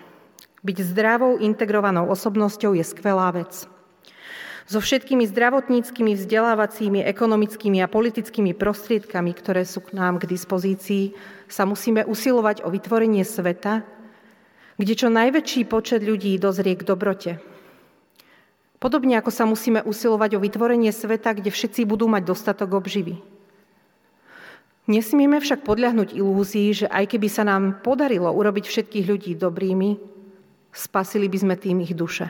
byť 0.62 0.78
zdravou, 0.94 1.42
integrovanou 1.42 2.06
osobnosťou 2.06 2.78
je 2.78 2.86
skvelá 2.86 3.34
vec. 3.34 3.66
So 4.70 4.78
všetkými 4.78 5.26
zdravotníckými, 5.26 6.14
vzdelávacími, 6.14 7.02
ekonomickými 7.02 7.82
a 7.82 7.90
politickými 7.90 8.54
prostriedkami, 8.54 9.34
ktoré 9.34 9.66
sú 9.66 9.82
k 9.82 9.98
nám 9.98 10.22
k 10.22 10.30
dispozícii, 10.30 11.18
sa 11.50 11.66
musíme 11.66 12.06
usilovať 12.06 12.62
o 12.62 12.70
vytvorenie 12.70 13.26
sveta, 13.26 13.82
kde 14.78 14.94
čo 14.94 15.10
najväčší 15.10 15.66
počet 15.66 16.06
ľudí 16.06 16.38
dozrie 16.38 16.78
k 16.78 16.86
dobrote. 16.86 17.53
Podobne 18.84 19.16
ako 19.16 19.32
sa 19.32 19.48
musíme 19.48 19.80
usilovať 19.80 20.36
o 20.36 20.42
vytvorenie 20.44 20.92
sveta, 20.92 21.32
kde 21.32 21.48
všetci 21.48 21.88
budú 21.88 22.04
mať 22.04 22.28
dostatok 22.28 22.76
obživy. 22.76 23.16
Nesmieme 24.84 25.40
však 25.40 25.64
podľahnuť 25.64 26.12
ilúzii, 26.12 26.84
že 26.84 26.86
aj 26.92 27.16
keby 27.16 27.28
sa 27.32 27.48
nám 27.48 27.80
podarilo 27.80 28.28
urobiť 28.28 28.68
všetkých 28.68 29.08
ľudí 29.08 29.32
dobrými, 29.40 29.96
spasili 30.68 31.32
by 31.32 31.38
sme 31.40 31.54
tým 31.56 31.80
ich 31.80 31.96
duše. 31.96 32.28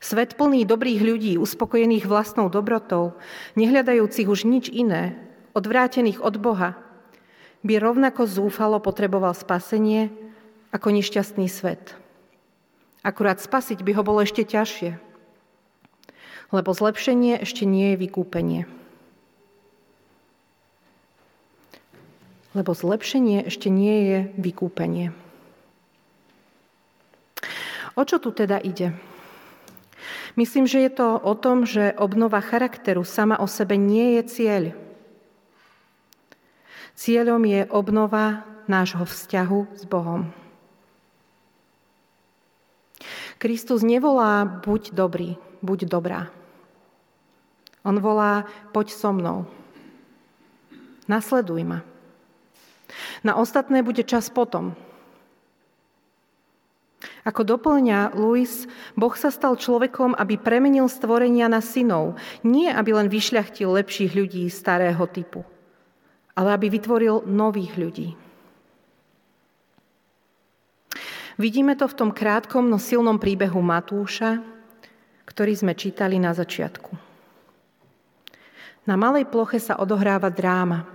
Svet 0.00 0.40
plný 0.40 0.64
dobrých 0.64 1.04
ľudí, 1.04 1.32
uspokojených 1.36 2.08
vlastnou 2.08 2.48
dobrotou, 2.48 3.12
nehľadajúcich 3.60 4.24
už 4.24 4.48
nič 4.48 4.72
iné, 4.72 5.20
odvrátených 5.52 6.24
od 6.24 6.40
Boha, 6.40 6.80
by 7.60 7.76
rovnako 7.76 8.24
zúfalo 8.24 8.80
potreboval 8.80 9.36
spasenie 9.36 10.08
ako 10.72 10.96
nešťastný 10.96 11.44
svet. 11.44 12.01
Akurát 13.02 13.42
spasiť 13.42 13.82
by 13.82 13.98
ho 13.98 14.02
bolo 14.06 14.22
ešte 14.22 14.46
ťažšie, 14.46 14.94
lebo 16.54 16.70
zlepšenie 16.70 17.42
ešte 17.42 17.66
nie 17.66 17.94
je 17.94 17.96
vykúpenie. 17.98 18.62
Lebo 22.54 22.70
zlepšenie 22.78 23.42
ešte 23.42 23.72
nie 23.72 23.96
je 24.06 24.18
vykúpenie. 24.38 25.10
O 27.98 28.06
čo 28.06 28.22
tu 28.22 28.30
teda 28.30 28.62
ide? 28.62 28.94
Myslím, 30.38 30.64
že 30.64 30.80
je 30.80 30.90
to 30.94 31.20
o 31.20 31.34
tom, 31.36 31.68
že 31.68 31.92
obnova 31.98 32.40
charakteru 32.40 33.04
sama 33.04 33.36
o 33.36 33.50
sebe 33.50 33.76
nie 33.76 34.16
je 34.16 34.22
cieľ. 34.24 34.64
Cieľom 36.96 37.42
je 37.44 37.60
obnova 37.68 38.46
nášho 38.70 39.04
vzťahu 39.04 39.76
s 39.76 39.84
Bohom. 39.84 40.41
Kristus 43.42 43.82
nevolá 43.82 44.46
buď 44.46 44.94
dobrý, 44.94 45.34
buď 45.66 45.90
dobrá. 45.90 46.30
On 47.82 47.98
volá 47.98 48.46
poď 48.70 48.94
so 48.94 49.10
mnou. 49.10 49.50
Nasleduj 51.10 51.66
ma. 51.66 51.82
Na 53.26 53.34
ostatné 53.34 53.82
bude 53.82 54.06
čas 54.06 54.30
potom. 54.30 54.78
Ako 57.26 57.42
doplňa 57.42 58.14
Louis, 58.14 58.70
Boh 58.94 59.14
sa 59.18 59.34
stal 59.34 59.58
človekom, 59.58 60.14
aby 60.14 60.38
premenil 60.38 60.86
stvorenia 60.86 61.50
na 61.50 61.58
synov, 61.58 62.14
nie 62.46 62.70
aby 62.70 62.94
len 62.94 63.10
vyšľachtil 63.10 63.74
lepších 63.74 64.14
ľudí 64.14 64.46
starého 64.54 65.02
typu, 65.10 65.42
ale 66.38 66.54
aby 66.54 66.70
vytvoril 66.78 67.26
nových 67.26 67.74
ľudí. 67.74 68.21
Vidíme 71.42 71.74
to 71.74 71.90
v 71.90 71.98
tom 71.98 72.10
krátkom, 72.14 72.70
no 72.70 72.78
silnom 72.78 73.18
príbehu 73.18 73.58
Matúša, 73.58 74.38
ktorý 75.26 75.58
sme 75.58 75.74
čítali 75.74 76.14
na 76.22 76.30
začiatku. 76.30 76.94
Na 78.86 78.94
malej 78.94 79.26
ploche 79.26 79.58
sa 79.58 79.74
odohráva 79.74 80.30
dráma. 80.30 80.86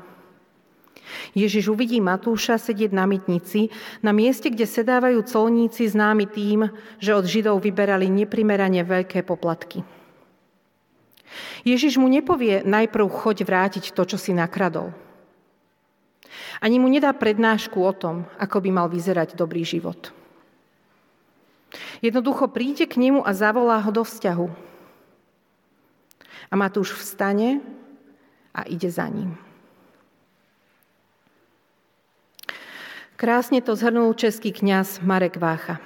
Ježiš 1.35 1.67
uvidí 1.67 1.99
Matúša 1.99 2.55
sedieť 2.55 2.95
na 2.95 3.03
mytnici, 3.03 3.67
na 3.99 4.15
mieste, 4.15 4.47
kde 4.47 4.63
sedávajú 4.63 5.19
colníci 5.27 5.83
známi 5.83 6.31
tým, 6.31 6.71
že 6.95 7.11
od 7.11 7.27
Židov 7.27 7.59
vyberali 7.59 8.07
neprimerane 8.07 8.87
veľké 8.87 9.27
poplatky. 9.27 9.83
Ježiš 11.67 11.99
mu 11.99 12.07
nepovie 12.07 12.63
najprv 12.63 13.03
choď 13.11 13.43
vrátiť 13.43 13.91
to, 13.91 14.03
čo 14.07 14.15
si 14.15 14.31
nakradol. 14.31 14.95
Ani 16.63 16.79
mu 16.79 16.87
nedá 16.87 17.11
prednášku 17.11 17.83
o 17.83 17.91
tom, 17.91 18.23
ako 18.39 18.63
by 18.63 18.69
mal 18.71 18.87
vyzerať 18.87 19.35
dobrý 19.35 19.67
život. 19.67 20.15
Jednoducho 21.99 22.47
príde 22.47 22.87
k 22.87 22.97
nemu 22.97 23.25
a 23.25 23.31
zavolá 23.35 23.77
ho 23.83 23.91
do 23.91 24.03
vzťahu. 24.03 24.47
A 26.47 26.53
Matúš 26.55 26.95
vstane 26.95 27.59
a 28.55 28.63
ide 28.65 28.87
za 28.87 29.07
ním. 29.07 29.35
Krásne 33.17 33.65
to 33.65 33.73
zhrnul 33.73 34.13
český 34.13 34.53
kňaz 34.53 35.01
Marek 35.01 35.41
Vácha. 35.41 35.81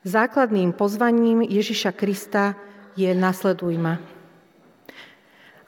Základným 0.00 0.72
pozvaním 0.72 1.44
Ježiša 1.44 1.92
Krista 1.92 2.56
je 2.96 3.12
nasleduj 3.12 3.76
ma. 3.76 4.00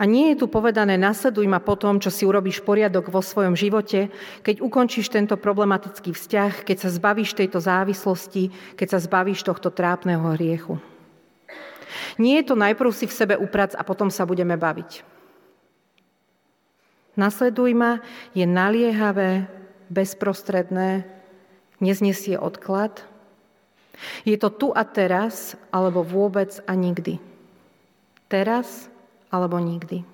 A 0.03 0.09
nie 0.11 0.35
je 0.35 0.43
tu 0.43 0.51
povedané, 0.51 0.99
nasleduj 0.99 1.47
ma 1.47 1.63
po 1.63 1.79
tom, 1.79 2.03
čo 2.03 2.11
si 2.11 2.27
urobíš 2.27 2.59
poriadok 2.67 3.07
vo 3.07 3.23
svojom 3.23 3.55
živote, 3.55 4.11
keď 4.43 4.59
ukončíš 4.59 5.07
tento 5.07 5.39
problematický 5.39 6.11
vzťah, 6.11 6.67
keď 6.67 6.77
sa 6.83 6.91
zbavíš 6.91 7.39
tejto 7.39 7.63
závislosti, 7.63 8.51
keď 8.75 8.89
sa 8.91 8.99
zbavíš 8.99 9.47
tohto 9.47 9.71
trápneho 9.71 10.35
hriechu. 10.35 10.83
Nie 12.19 12.43
je 12.43 12.51
to 12.51 12.59
najprv 12.59 12.91
si 12.91 13.07
v 13.07 13.15
sebe 13.15 13.35
uprac 13.39 13.79
a 13.79 13.87
potom 13.87 14.11
sa 14.11 14.27
budeme 14.27 14.59
baviť. 14.59 15.07
Nasleduj 17.15 17.71
ma 17.71 18.03
je 18.35 18.43
naliehavé, 18.43 19.47
bezprostredné, 19.87 21.07
neznesie 21.79 22.35
odklad. 22.35 23.07
Je 24.27 24.35
to 24.35 24.51
tu 24.51 24.69
a 24.75 24.83
teraz, 24.83 25.55
alebo 25.71 26.03
vôbec 26.03 26.59
a 26.67 26.75
nikdy. 26.75 27.23
Teraz 28.27 28.91
alebo 29.33 29.57
nikdy. 29.57 30.05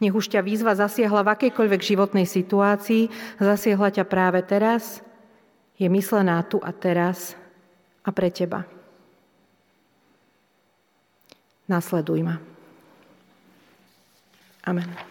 Nech 0.00 0.16
už 0.16 0.32
ťa 0.32 0.40
výzva 0.40 0.72
zasiahla 0.72 1.20
v 1.26 1.32
akejkoľvek 1.36 1.82
životnej 1.84 2.24
situácii, 2.24 3.12
zasiahla 3.36 3.92
ťa 3.92 4.04
práve 4.08 4.40
teraz, 4.40 5.04
je 5.76 5.86
myslená 5.90 6.40
tu 6.48 6.56
a 6.64 6.72
teraz 6.72 7.36
a 8.00 8.10
pre 8.14 8.32
teba. 8.32 8.64
Nasleduj 11.68 12.20
ma. 12.24 12.36
Amen. 14.66 15.09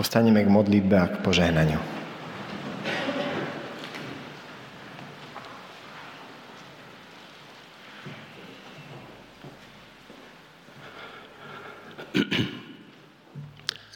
Postaneme 0.00 0.40
k 0.40 0.48
modlitbe 0.48 0.96
a 0.96 1.12
k 1.12 1.20
požehnaniu. 1.20 1.76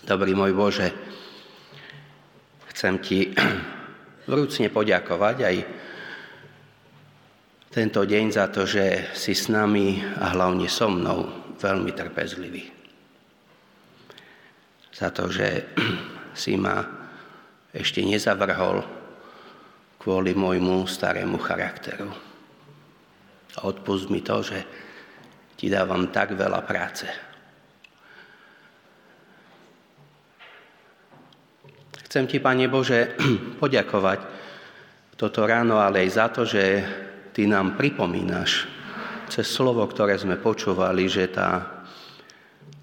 Dobrý 0.04 0.36
môj 0.36 0.52
Bože, 0.52 0.92
chcem 2.68 3.00
Ti 3.00 3.32
vrúcne 4.28 4.68
poďakovať 4.68 5.36
aj 5.40 5.56
tento 7.72 8.04
deň 8.04 8.24
za 8.28 8.52
to, 8.52 8.68
že 8.68 9.08
si 9.16 9.32
s 9.32 9.48
nami 9.48 10.04
a 10.20 10.36
hlavne 10.36 10.68
so 10.68 10.92
mnou 10.92 11.32
veľmi 11.56 11.96
trpezlivý. 11.96 12.83
Za 14.94 15.10
to, 15.10 15.26
že 15.26 15.74
si 16.42 16.54
ma 16.54 16.86
ešte 17.74 18.06
nezavrhol 18.06 18.86
kvôli 19.98 20.38
môjmu 20.38 20.86
starému 20.86 21.42
charakteru. 21.42 22.06
A 23.54 23.58
odpust 23.66 24.06
mi 24.06 24.22
to, 24.22 24.38
že 24.46 24.62
ti 25.58 25.66
dávam 25.66 26.14
tak 26.14 26.38
veľa 26.38 26.60
práce. 26.62 27.10
Chcem 32.06 32.30
ti, 32.30 32.38
Pane 32.38 32.70
Bože, 32.70 33.18
poďakovať 33.62 34.20
toto 35.18 35.42
ráno, 35.42 35.82
ale 35.82 36.06
aj 36.06 36.10
za 36.14 36.26
to, 36.30 36.46
že 36.46 36.62
Ty 37.34 37.50
nám 37.50 37.74
pripomínaš 37.74 38.70
cez 39.26 39.50
slovo, 39.50 39.82
ktoré 39.90 40.14
sme 40.14 40.38
počúvali, 40.38 41.10
že 41.10 41.26
tá 41.26 41.73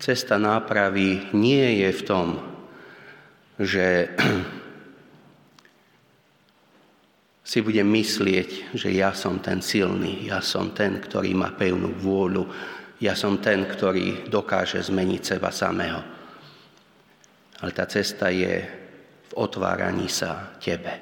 cesta 0.02 0.41
nápravy 0.41 1.30
nie 1.38 1.86
je 1.86 1.89
v 1.93 2.02
tom, 2.02 2.28
že 3.62 4.10
si 7.52 7.62
budem 7.62 7.86
myslieť, 7.86 8.74
že 8.74 8.89
ja 8.89 9.14
som 9.14 9.38
ten 9.38 9.62
silný, 9.62 10.26
ja 10.26 10.41
som 10.41 10.74
ten, 10.74 10.97
ktorý 10.97 11.38
má 11.38 11.54
pevnú 11.54 11.93
vôľu, 11.93 12.49
ja 12.97 13.14
som 13.14 13.38
ten, 13.38 13.70
ktorý 13.70 14.26
dokáže 14.26 14.82
zmeniť 14.82 15.22
seba 15.22 15.54
samého. 15.54 16.02
Ale 17.62 17.72
tá 17.78 17.86
cesta 17.86 18.34
je 18.34 18.66
v 19.30 19.32
otváraní 19.38 20.10
sa 20.10 20.58
Tebe, 20.58 20.97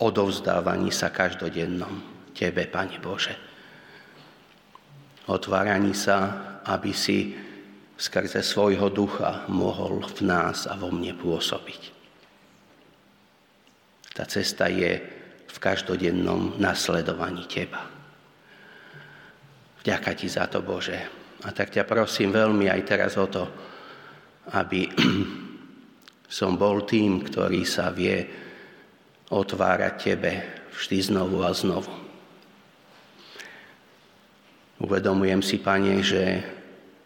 odovzdávaní 0.00 0.88
sa 0.88 1.12
každodennom 1.12 2.24
Tebe, 2.32 2.64
Pane 2.72 2.96
Bože. 3.04 3.36
Otváraní 5.28 5.92
sa, 5.92 6.16
aby 6.64 6.92
si 6.96 7.47
skrze 7.98 8.46
svojho 8.46 8.86
ducha 8.94 9.50
mohol 9.50 10.06
v 10.06 10.30
nás 10.30 10.70
a 10.70 10.78
vo 10.78 10.94
mne 10.94 11.18
pôsobiť. 11.18 11.82
Tá 14.14 14.22
cesta 14.22 14.70
je 14.70 15.02
v 15.50 15.56
každodennom 15.58 16.54
nasledovaní 16.62 17.42
Teba. 17.50 17.82
Vďaka 19.82 20.10
Ti 20.14 20.26
za 20.30 20.46
to, 20.46 20.62
Bože. 20.62 20.98
A 21.42 21.50
tak 21.50 21.74
ťa 21.74 21.86
prosím 21.86 22.30
veľmi 22.30 22.70
aj 22.70 22.82
teraz 22.86 23.14
o 23.18 23.26
to, 23.26 23.46
aby 24.54 24.86
som 26.38 26.54
bol 26.54 26.86
tým, 26.86 27.26
ktorý 27.26 27.66
sa 27.66 27.90
vie 27.90 28.22
otvárať 29.30 29.94
Tebe 29.98 30.32
vždy 30.70 30.98
znovu 31.02 31.42
a 31.42 31.50
znovu. 31.50 31.90
Uvedomujem 34.78 35.42
si, 35.42 35.58
Pane, 35.58 35.98
že 36.06 36.57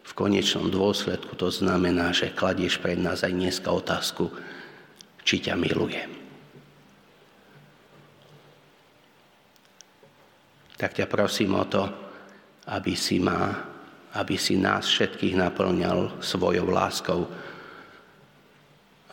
v 0.03 0.11
konečnom 0.11 0.67
dôsledku 0.67 1.33
to 1.39 1.47
znamená, 1.47 2.11
že 2.11 2.35
kladieš 2.35 2.83
pred 2.83 2.99
nás 2.99 3.23
aj 3.23 3.33
dneska 3.33 3.71
otázku, 3.71 4.27
či 5.23 5.39
ťa 5.39 5.55
milujem. 5.55 6.11
Tak 10.75 10.99
ťa 10.99 11.07
prosím 11.07 11.55
o 11.55 11.63
to, 11.63 11.87
aby 12.67 12.91
si, 12.99 13.23
ma, 13.23 13.55
aby 14.19 14.35
si 14.35 14.59
nás 14.59 14.83
všetkých 14.83 15.39
naplňal 15.39 16.19
svojou 16.19 16.67
láskou, 16.67 17.23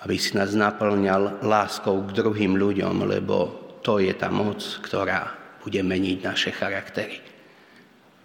aby 0.03 0.17
si 0.19 0.35
nás 0.35 0.51
naplňal 0.51 1.47
láskou 1.47 2.03
k 2.11 2.19
druhým 2.19 2.59
ľuďom, 2.59 3.07
lebo 3.07 3.37
to 3.87 4.03
je 4.03 4.11
tá 4.19 4.27
moc, 4.35 4.59
ktorá 4.83 5.31
bude 5.63 5.79
meniť 5.79 6.19
naše 6.27 6.51
charaktery. 6.51 7.23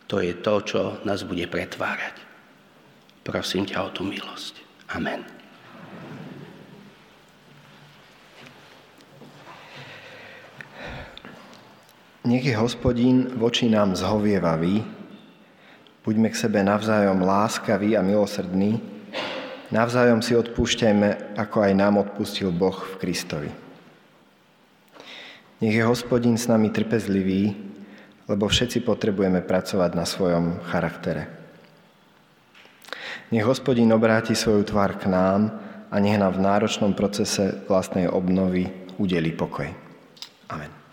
To 0.10 0.18
je 0.22 0.34
to, 0.42 0.54
čo 0.66 0.82
nás 1.06 1.22
bude 1.22 1.46
pretvárať. 1.46 2.25
Prosím 3.26 3.66
ťa 3.66 3.82
o 3.82 3.90
tú 3.90 4.06
milosť. 4.06 4.62
Amen. 4.94 5.26
Nech 12.26 12.46
je 12.46 12.54
hospodín 12.58 13.34
voči 13.38 13.66
nám 13.70 13.98
zhovievavý, 13.98 14.82
buďme 16.06 16.30
k 16.30 16.38
sebe 16.38 16.62
navzájom 16.62 17.22
láskaví 17.22 17.98
a 17.98 18.06
milosrdní, 18.06 18.82
navzájom 19.70 20.26
si 20.26 20.34
odpúšťajme, 20.34 21.38
ako 21.38 21.58
aj 21.66 21.74
nám 21.74 22.02
odpustil 22.02 22.50
Boh 22.50 22.78
v 22.78 22.94
Kristovi. 22.98 23.52
Nech 25.62 25.74
je 25.78 25.86
hospodín 25.86 26.38
s 26.38 26.50
nami 26.50 26.74
trpezlivý, 26.74 27.58
lebo 28.26 28.50
všetci 28.50 28.82
potrebujeme 28.86 29.46
pracovať 29.46 29.92
na 29.94 30.06
svojom 30.06 30.66
charaktere. 30.66 31.45
Nech 33.34 33.46
hospodín 33.46 33.90
obráti 33.94 34.38
svoju 34.38 34.64
tvár 34.64 35.02
k 35.02 35.10
nám 35.10 35.50
a 35.90 35.96
nech 35.98 36.18
nám 36.20 36.38
v 36.38 36.44
náročnom 36.46 36.94
procese 36.94 37.66
vlastnej 37.66 38.06
obnovy 38.06 38.70
udeli 39.02 39.34
pokoj. 39.34 39.66
Amen. 40.54 40.85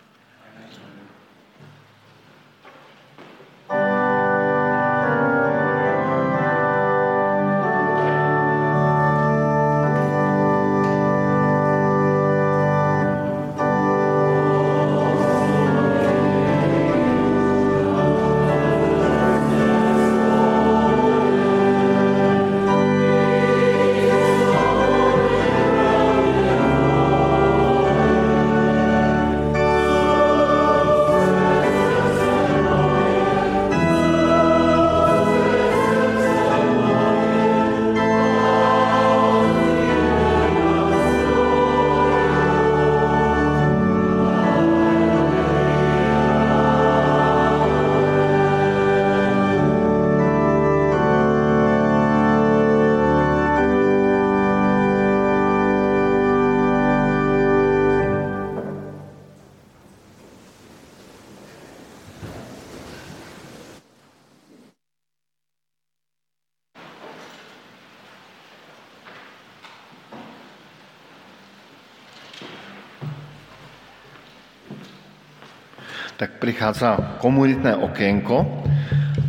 Prichádza 76.43 77.23
komunitné 77.23 77.79
okienko 77.79 78.67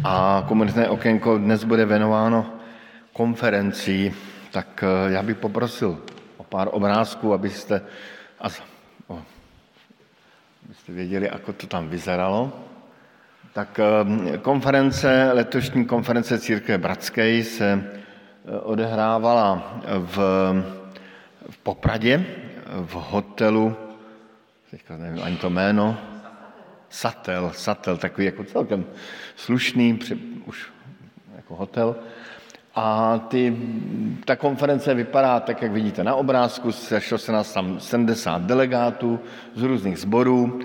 a 0.02 0.42
komunitné 0.50 0.90
okienko 0.90 1.38
dnes 1.38 1.62
bude 1.62 1.86
venováno 1.86 2.58
konferencii, 3.14 4.10
tak 4.50 4.82
eh, 4.82 5.14
já 5.14 5.22
bych 5.22 5.38
poprosil 5.38 6.02
o 6.38 6.44
pár 6.44 6.74
obrázků, 6.74 7.34
abyste, 7.34 7.82
abyste 10.66 10.90
věděli, 10.90 11.30
ako 11.30 11.54
to 11.54 11.68
tam 11.68 11.86
vyzeralo. 11.86 12.50
Tak 13.54 13.80
eh, 13.80 14.38
konference, 14.42 15.30
letošní 15.34 15.86
konference 15.86 16.40
Církve 16.40 16.78
Bratské 16.78 17.44
se 17.44 17.70
eh, 17.78 18.58
odehrávala 18.66 19.78
v, 19.86 20.18
v 21.50 21.58
Popradě, 21.62 22.26
v 22.86 22.94
hotelu, 22.94 23.76
teďka 24.72 24.98
nevím 24.98 25.24
ani 25.24 25.38
to 25.38 25.50
jméno, 25.50 26.13
Satel, 26.94 27.52
Satel, 27.56 27.98
takový 27.98 28.26
jako 28.26 28.44
celkem 28.44 28.86
slušný, 29.36 30.00
už 30.46 30.68
jako 31.36 31.56
hotel. 31.56 31.96
A 32.76 33.18
ty, 33.28 33.58
ta 34.26 34.36
konference 34.36 34.94
vypadá 34.94 35.40
tak, 35.40 35.62
jak 35.62 35.72
vidíte 35.72 36.04
na 36.04 36.16
obrázku, 36.16 36.72
sešlo 36.72 37.18
se 37.18 37.32
nás 37.32 37.54
tam 37.54 37.80
70 37.80 38.42
delegátů 38.42 39.20
z 39.56 39.64
různých 39.64 39.98
sborů, 39.98 40.60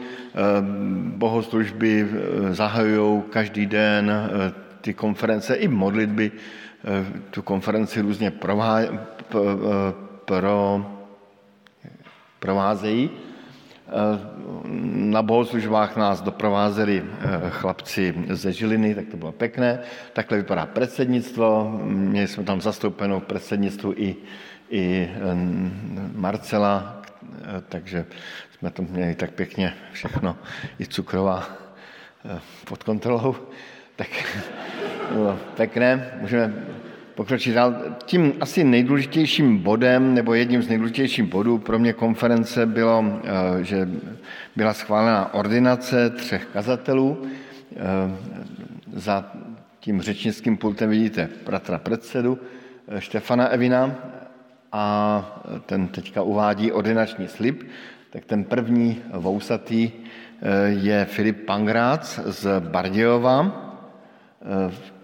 bohoslužby 1.16 2.08
zahajují 2.50 3.22
každý 3.30 3.66
den 3.66 4.30
ty 4.80 4.94
konference 4.94 5.54
i 5.54 5.68
modlitby, 5.68 6.32
tu 7.30 7.42
konferenci 7.42 8.00
různě 8.00 8.30
prová, 8.30 8.78
pro, 10.24 10.86
provázejí. 12.38 13.10
Na 14.92 15.22
bohoslužbách 15.22 15.96
nás 15.96 16.20
doprovázeli 16.20 17.04
chlapci 17.48 18.14
ze 18.30 18.52
Žiliny, 18.52 18.94
tak 18.94 19.04
to 19.10 19.16
bylo 19.16 19.32
pekné. 19.32 19.78
Takhle 20.12 20.38
vypadá 20.38 20.66
předsednictvo. 20.66 21.78
Měli 21.84 22.28
jsme 22.28 22.44
tam 22.44 22.60
zastoupenou 22.60 23.20
předsednictvu 23.20 23.92
i, 23.96 24.16
i 24.70 25.10
Marcela, 26.14 27.02
takže 27.68 28.04
jsme 28.58 28.70
to 28.70 28.82
měli 28.82 29.14
tak 29.14 29.30
pěkně 29.30 29.74
všechno, 29.92 30.36
i 30.80 30.86
cukrová 30.86 31.48
pod 32.64 32.82
kontrolou. 32.82 33.36
Tak 33.96 34.08
bylo 35.12 35.38
pekné. 35.56 36.10
Můžeme 36.20 36.54
pokročit 37.18 37.54
dál. 37.54 37.74
Tím 38.04 38.32
asi 38.40 38.64
nejdůležitějším 38.64 39.58
bodem, 39.58 40.14
nebo 40.14 40.34
jedním 40.34 40.62
z 40.62 40.68
nejdůležitějších 40.68 41.24
bodů 41.24 41.58
pro 41.58 41.78
mě 41.78 41.92
konference 41.92 42.66
bylo, 42.66 43.04
eh, 43.24 43.64
že 43.64 43.88
byla 44.56 44.72
schválena 44.74 45.34
ordinace 45.34 46.10
třech 46.10 46.46
kazatelů. 46.52 47.22
Eh, 47.22 47.76
za 48.94 49.32
tím 49.80 50.02
řečnickým 50.02 50.56
pultem 50.56 50.90
vidíte 50.90 51.28
bratra 51.46 51.78
předsedu 51.78 52.38
eh, 52.88 53.00
Štefana 53.00 53.48
Evina 53.48 53.94
a 54.72 54.84
ten 55.66 55.88
teďka 55.88 56.22
uvádí 56.22 56.72
ordinační 56.72 57.28
slib. 57.28 57.66
Tak 58.10 58.24
ten 58.24 58.44
první 58.44 59.02
vousatý 59.12 59.90
je 60.66 61.04
Filip 61.04 61.46
Pangrác 61.46 62.20
z 62.24 62.60
Bardějova, 62.60 63.64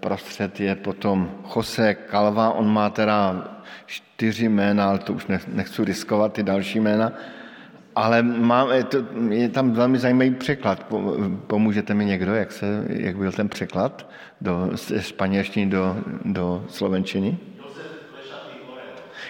Prostřed 0.05 0.61
je 0.61 0.75
potom 0.75 1.31
Jose 1.57 1.97
Calva, 2.11 2.51
on 2.51 2.73
má 2.73 2.91
teda 2.91 3.49
čtyři 3.87 4.49
jména, 4.49 4.89
ale 4.89 4.99
to 4.99 5.13
už 5.13 5.27
nechci 5.49 5.85
riskovat, 5.85 6.33
ty 6.33 6.43
další 6.43 6.81
jména. 6.81 7.13
Ale 7.97 8.23
má, 8.23 8.69
je, 9.29 9.49
tam 9.49 9.73
velmi 9.73 9.99
zajímavý 9.99 10.31
překlad. 10.31 10.87
Pomůžete 11.47 11.95
mi 11.95 12.05
někdo, 12.05 12.35
jak, 12.35 12.53
se, 12.53 12.85
jak 12.89 13.17
byl 13.17 13.33
ten 13.33 13.49
překlad 13.49 14.11
do, 14.41 14.71
španělštiny 15.01 15.71
do, 15.71 15.97
do 16.25 16.65
slovenčiny? 16.69 17.39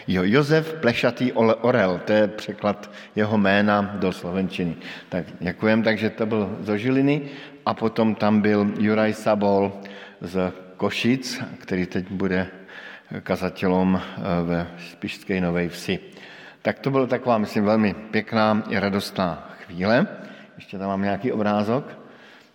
Jo, 0.09 0.23
Josef 0.25 0.75
Plešatý 0.75 1.33
Orel, 1.33 2.01
to 2.05 2.13
je 2.13 2.29
překlad 2.29 2.91
jeho 3.17 3.39
jména 3.39 3.95
do 3.99 4.13
slovenčiny. 4.13 4.75
Tak 5.09 5.25
děkujem, 5.41 5.83
takže 5.83 6.11
to 6.11 6.27
byl 6.27 6.59
zo 6.61 6.77
Žiliny 6.77 7.23
a 7.67 7.75
potom 7.75 8.15
tam 8.15 8.41
byl 8.41 8.71
Juraj 8.79 9.13
Sabol 9.13 9.73
z 10.21 10.64
Košic, 10.77 11.43
který 11.59 11.87
teď 11.87 12.11
bude 12.11 12.47
kazatelom 13.23 14.01
eh, 14.03 14.21
ve 14.45 14.67
Spišské 14.91 15.41
Nové 15.41 15.69
Vsi. 15.69 15.99
Tak 16.63 16.79
to 16.79 16.91
byla 16.91 17.07
taková, 17.07 17.39
myslím, 17.39 17.65
velmi 17.65 17.95
pěkná 17.95 18.63
i 18.69 18.79
radostná 18.79 19.51
chvíle. 19.67 20.07
Ještě 20.57 20.79
tam 20.79 20.89
mám 20.89 21.03
nějaký 21.03 21.33
obrázok. 21.33 21.85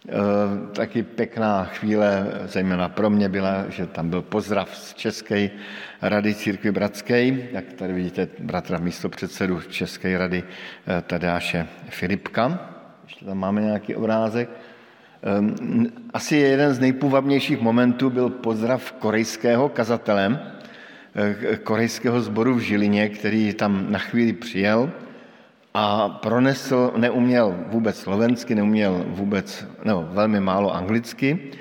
E, 0.08 0.74
taky 0.74 1.04
pěkná 1.04 1.64
chvíle, 1.64 2.28
zejména 2.46 2.90
pro 2.90 3.10
mě 3.10 3.30
byla, 3.30 3.70
že 3.70 3.88
tam 3.88 4.10
byl 4.10 4.22
pozdrav 4.22 4.76
z 4.76 4.94
České 4.94 5.50
rady 6.02 6.36
církvy 6.36 6.72
bratské, 6.72 7.26
jak 7.52 7.74
tady 7.74 7.94
vidíte 7.94 8.28
bratra 8.40 8.78
místo 8.78 9.10
předsedu 9.10 9.62
České 9.62 10.18
rady 10.18 10.44
eh, 10.44 11.02
Tadáše 11.02 11.68
Filipka. 11.90 12.60
Ještě 13.04 13.26
tam 13.26 13.38
máme 13.38 13.62
nějaký 13.62 13.96
obrázek. 13.96 14.50
Ehm, 15.24 15.88
asi 16.14 16.36
jeden 16.36 16.74
z 16.74 16.80
nejpůvabnějších 16.80 17.62
momentů 17.62 18.10
byl 18.10 18.30
pozdrav 18.30 18.92
korejského 18.92 19.70
kazatele, 19.70 20.40
eh, 21.16 21.58
korejského 21.58 22.22
sboru 22.22 22.56
v 22.56 22.60
Žilině, 22.60 23.10
který 23.10 23.54
tam 23.54 23.92
na 23.92 24.00
chvíli 24.00 24.34
přijel 24.34 24.92
a 25.74 26.10
pronesl, 26.10 26.94
neuměl 26.98 27.56
vůbec 27.68 28.00
slovensky, 28.00 28.56
neuměl 28.56 29.06
vůbec, 29.08 29.68
no, 29.86 30.10
velmi 30.12 30.40
málo 30.40 30.76
anglicky 30.76 31.52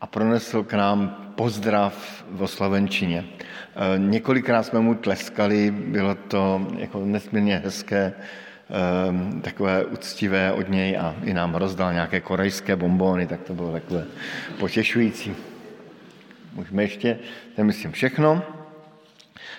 a 0.00 0.06
pronesl 0.06 0.62
k 0.62 0.72
nám 0.72 1.32
pozdrav 1.34 2.24
v 2.30 2.46
slovenčině. 2.46 3.24
Eh, 3.26 3.98
několikrát 3.98 4.62
jsme 4.62 4.80
mu 4.80 4.94
tleskali, 4.94 5.70
bylo 5.70 6.14
to 6.14 6.66
jako 6.78 7.04
nesmírně 7.04 7.62
hezké, 7.64 8.12
takové 9.42 9.84
uctivé 9.84 10.52
od 10.52 10.68
něj 10.68 10.98
a 10.98 11.14
i 11.24 11.34
nám 11.34 11.54
rozdal 11.54 11.92
nějaké 11.92 12.20
korejské 12.20 12.76
bombóny, 12.76 13.26
tak 13.26 13.40
to 13.42 13.54
bylo 13.54 13.72
takové 13.72 14.04
potěšující. 14.58 15.34
Můžeme 16.54 16.82
ještě, 16.82 17.18
to 17.56 17.64
myslím 17.64 17.92
všechno. 17.92 18.42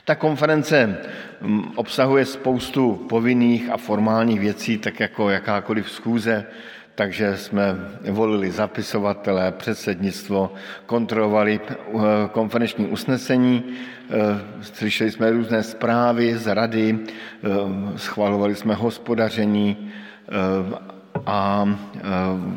Ta 0.05 0.15
konference 0.15 0.97
mm, 1.41 1.71
obsahuje 1.75 2.25
spoustu 2.25 3.05
povinných 3.09 3.69
a 3.69 3.77
formálních 3.77 4.39
věcí, 4.39 4.77
tak 4.77 4.99
jako 4.99 5.29
jakákoliv 5.29 5.91
schůze, 5.91 6.45
takže 6.95 7.37
jsme 7.37 7.75
volili 8.09 8.51
zapisovatele, 8.51 9.51
předsednictvo, 9.51 10.53
kontrolovali 10.85 11.59
eh, 11.59 11.93
konferenční 12.31 12.87
usnesení, 12.87 13.63
eh, 13.65 14.15
slyšeli 14.61 15.11
jsme 15.11 15.31
různé 15.31 15.63
zprávy 15.63 16.37
z 16.37 16.53
rady, 16.53 16.99
eh, 16.99 17.47
schvalovali 17.95 18.55
jsme 18.55 18.75
hospodaření 18.75 19.91
a 21.25 21.67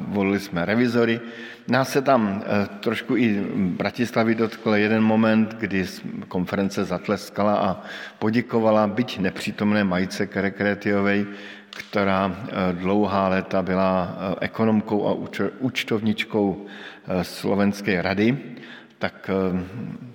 volili 0.09 0.41
jsme 0.41 0.64
revizory. 0.64 1.20
Nás 1.68 1.89
se 1.89 2.03
tam 2.03 2.43
trošku 2.80 3.16
i 3.16 3.41
Bratislavy 3.57 4.35
dotkl 4.35 4.74
jeden 4.74 5.03
moment, 5.03 5.57
kdy 5.59 5.87
konference 6.28 6.85
zatleskala 6.85 7.55
a 7.57 7.80
poděkovala, 8.18 8.87
byť 8.87 9.18
nepřítomné 9.18 9.85
majice 9.85 10.26
Kerekretiovej, 10.26 11.26
která 11.74 12.36
eh, 12.36 12.72
dlouhá 12.72 13.28
léta 13.28 13.62
byla 13.62 14.16
eh, 14.16 14.34
ekonomkou 14.40 15.08
a 15.08 15.16
účtovničkou 15.58 16.66
eh, 16.66 17.24
Slovenské 17.24 18.02
rady, 18.02 18.38
tak, 18.98 19.30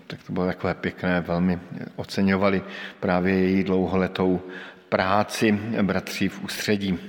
tak 0.08 0.24
to 0.24 0.34
bylo 0.34 0.46
takové 0.46 0.74
pěkné, 0.74 1.22
velmi 1.22 1.60
oceňovali 1.96 2.64
právě 3.00 3.34
její 3.34 3.64
dlouholetou 3.64 4.42
práci 4.90 5.60
bratří 5.82 6.30
v 6.30 6.44
ústředí. 6.44 7.00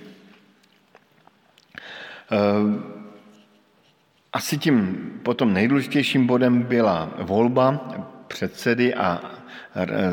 Asi 4.33 4.59
tím 4.59 4.97
potom 5.23 5.53
nejdůležitějším 5.53 6.27
bodem 6.27 6.63
byla 6.63 7.11
volba 7.19 7.81
předsedy 8.29 8.95
a 8.95 9.21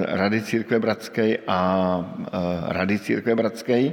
Rady 0.08 0.42
církve 0.42 0.80
bratské 0.80 1.38
a 1.48 2.00
Rady 2.68 3.00
církve 3.00 3.36
bratské. 3.36 3.92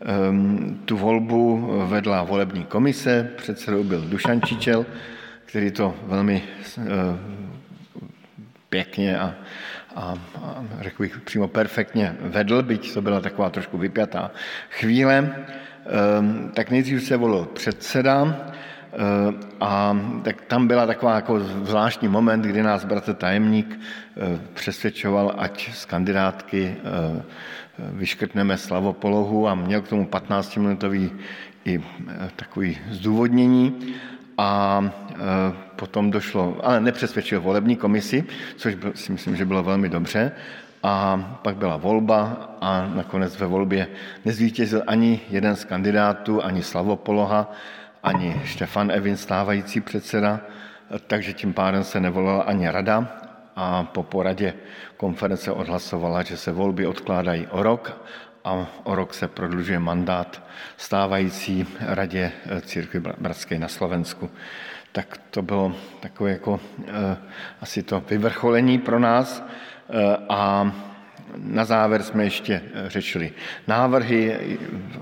Ehm, 0.00 0.80
tu 0.84 0.96
volbu 0.96 1.72
vedla 1.88 2.22
volební 2.22 2.64
komise, 2.64 3.30
předsedou 3.36 3.84
byl 3.84 4.00
Dušan 4.00 4.40
Čičel, 4.42 4.86
který 5.44 5.70
to 5.70 5.94
velmi 6.06 6.42
eh, 6.78 6.84
pěkně 8.68 9.18
a, 9.18 9.34
a, 9.96 10.14
a 10.42 10.64
řekl 10.80 11.02
bych 11.02 11.20
přímo 11.20 11.48
perfektně 11.48 12.16
vedl, 12.20 12.62
byť 12.62 12.94
to 12.94 13.02
byla 13.02 13.20
taková 13.20 13.50
trošku 13.50 13.78
vypjatá 13.78 14.30
chvíle. 14.70 15.16
Ehm, 15.16 16.50
tak 16.54 16.70
nejdřív 16.70 17.02
se 17.02 17.16
volil 17.16 17.48
předseda, 17.52 18.36
eh, 18.36 18.96
a 19.60 20.00
tak 20.22 20.42
tam 20.42 20.66
byla 20.66 20.86
taková 20.86 21.14
jako 21.14 21.40
zvláštní 21.40 22.08
moment, 22.08 22.42
kdy 22.42 22.62
nás 22.62 22.84
bratr 22.84 23.14
tajemník 23.14 23.80
eh, 23.80 24.38
přesvědčoval, 24.54 25.34
ať 25.38 25.74
z 25.74 25.84
kandidátky 25.84 26.76
vyškrtneme 27.78 28.58
slavopolohu 28.58 29.48
a 29.48 29.54
měl 29.54 29.82
k 29.82 29.88
tomu 29.88 30.04
15-minutový 30.04 31.10
i 31.64 31.78
e, 31.78 31.82
takový 32.36 32.78
zdůvodnění. 32.90 33.94
A 34.38 34.80
e, 34.84 35.16
potom 35.76 36.10
došlo, 36.10 36.56
ale 36.62 36.80
nepřesvědčil 36.80 37.40
volební 37.40 37.76
komisi, 37.76 38.24
což 38.56 38.76
si 38.94 39.12
myslím, 39.12 39.36
že 39.36 39.44
bylo 39.44 39.62
velmi 39.62 39.88
dobře, 39.88 40.32
a 40.82 41.18
pak 41.42 41.56
byla 41.56 41.76
volba 41.76 42.50
a 42.60 42.86
nakonec 42.86 43.38
ve 43.38 43.46
volbě 43.46 43.88
nezvítězil 44.24 44.82
ani 44.86 45.20
jeden 45.30 45.56
z 45.56 45.64
kandidátů, 45.64 46.44
ani 46.44 46.62
Slavopoloha, 46.62 47.52
ani 48.02 48.40
Štefan 48.44 48.90
Evin, 48.90 49.16
stávající 49.16 49.80
předseda, 49.80 50.40
takže 51.06 51.32
tím 51.32 51.52
pádem 51.52 51.84
se 51.84 52.00
nevolala 52.00 52.42
ani 52.42 52.70
rada 52.70 53.25
a 53.56 53.84
po 53.84 54.02
poradě 54.02 54.54
konference 54.96 55.52
odhlasovala, 55.52 56.22
že 56.22 56.36
se 56.36 56.52
volby 56.52 56.86
odkládají 56.86 57.46
o 57.46 57.62
rok 57.62 58.02
a 58.44 58.66
o 58.84 58.94
rok 58.94 59.14
se 59.14 59.28
prodlužuje 59.28 59.78
mandát 59.78 60.42
stávající 60.76 61.66
radě 61.80 62.32
církvy 62.60 63.00
bratské 63.18 63.58
na 63.58 63.68
Slovensku. 63.68 64.30
tak 64.92 65.20
to 65.30 65.42
bylo 65.42 65.76
takové 66.00 66.30
jako 66.30 66.60
asi 67.60 67.82
to 67.82 68.00
vyvrcholení 68.00 68.78
pro 68.78 68.98
nás 68.98 69.44
a 70.28 70.72
na 71.36 71.64
závěr 71.64 72.02
jsme 72.02 72.24
ještě 72.24 72.62
řešili 72.86 73.32
návrhy, 73.66 74.38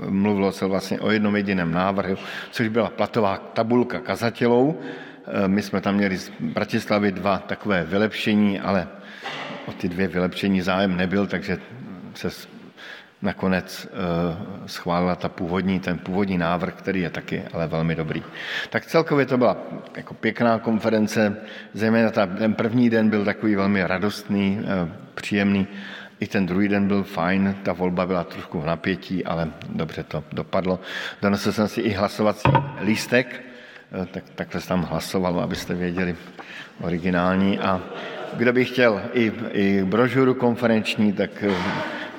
mluvilo 0.09 0.53
se 0.53 0.67
vlastně 0.67 1.01
o 1.01 1.11
jednom 1.11 1.37
jediném 1.37 1.73
návrhu, 1.73 2.17
což 2.51 2.69
byla 2.69 2.91
platová 2.91 3.37
tabulka 3.37 4.01
kazatelů. 4.01 4.81
My 5.47 5.63
jsme 5.63 5.81
tam 5.81 5.95
měli 5.95 6.17
z 6.17 6.33
Bratislavy 6.41 7.13
dva 7.13 7.39
takové 7.39 7.85
vylepšení, 7.85 8.61
ale 8.61 8.89
o 9.67 9.73
ty 9.73 9.89
dvě 9.89 10.09
vylepšení 10.09 10.61
zájem 10.61 10.97
nebyl, 10.97 11.27
takže 11.27 11.59
se 12.15 12.31
nakonec 13.23 13.87
eh, 13.87 13.97
schválila 14.67 15.17
ta 15.17 15.29
původní, 15.29 15.81
ten 15.81 15.99
původní 15.99 16.39
návrh, 16.39 16.75
který 16.75 17.01
je 17.01 17.11
taky 17.11 17.43
ale 17.53 17.67
velmi 17.67 17.95
dobrý. 17.95 18.23
Tak 18.71 18.87
celkově 18.87 19.27
to 19.27 19.39
byla 19.39 19.57
jako 19.97 20.15
pěkná 20.15 20.59
konference, 20.59 21.37
zejména 21.75 22.11
ta, 22.11 22.27
ten 22.27 22.55
první 22.55 22.91
den 22.91 23.11
byl 23.11 23.25
takový 23.25 23.55
velmi 23.55 23.87
radostný, 23.87 24.61
eh, 24.61 24.93
příjemný, 25.15 25.67
i 26.21 26.27
ten 26.27 26.47
druhý 26.47 26.69
den 26.69 26.89
byl 26.89 27.03
fajn, 27.03 27.57
ta 27.63 27.73
volba 27.73 28.07
byla 28.07 28.25
trošku 28.25 28.61
v 28.61 28.67
napětí, 28.67 29.25
ale 29.25 29.51
dobře 29.69 30.03
to 30.03 30.25
dopadlo. 30.33 30.81
Donesl 31.23 31.53
jsem 31.53 31.69
si 31.69 31.81
i 31.81 31.93
hlasovací 31.93 32.49
lístek, 32.81 33.41
eh, 33.41 33.54
tak, 34.11 34.25
takhle 34.35 34.61
se 34.61 34.69
tam 34.69 34.83
hlasovalo, 34.83 35.41
abyste 35.41 35.75
věděli 35.75 36.17
originální. 36.81 37.59
A 37.59 37.81
kdo 38.37 38.53
by 38.53 38.65
chtěl 38.65 39.03
i, 39.13 39.33
i 39.53 39.85
brožuru 39.85 40.35
konferenční, 40.35 41.13
tak 41.13 41.45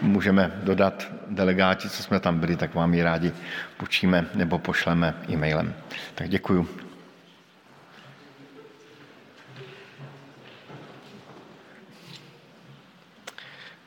můžeme 0.01 0.51
dodat 0.63 1.07
delegáti, 1.27 1.89
co 1.89 2.03
jsme 2.03 2.19
tam 2.19 2.39
byli, 2.39 2.55
tak 2.55 2.75
vám 2.75 2.93
ji 2.93 3.03
rádi 3.03 3.31
půjčíme 3.77 4.25
nebo 4.35 4.59
pošleme 4.59 5.15
e-mailem. 5.29 5.73
Tak 6.15 6.29
děkuju. 6.29 6.84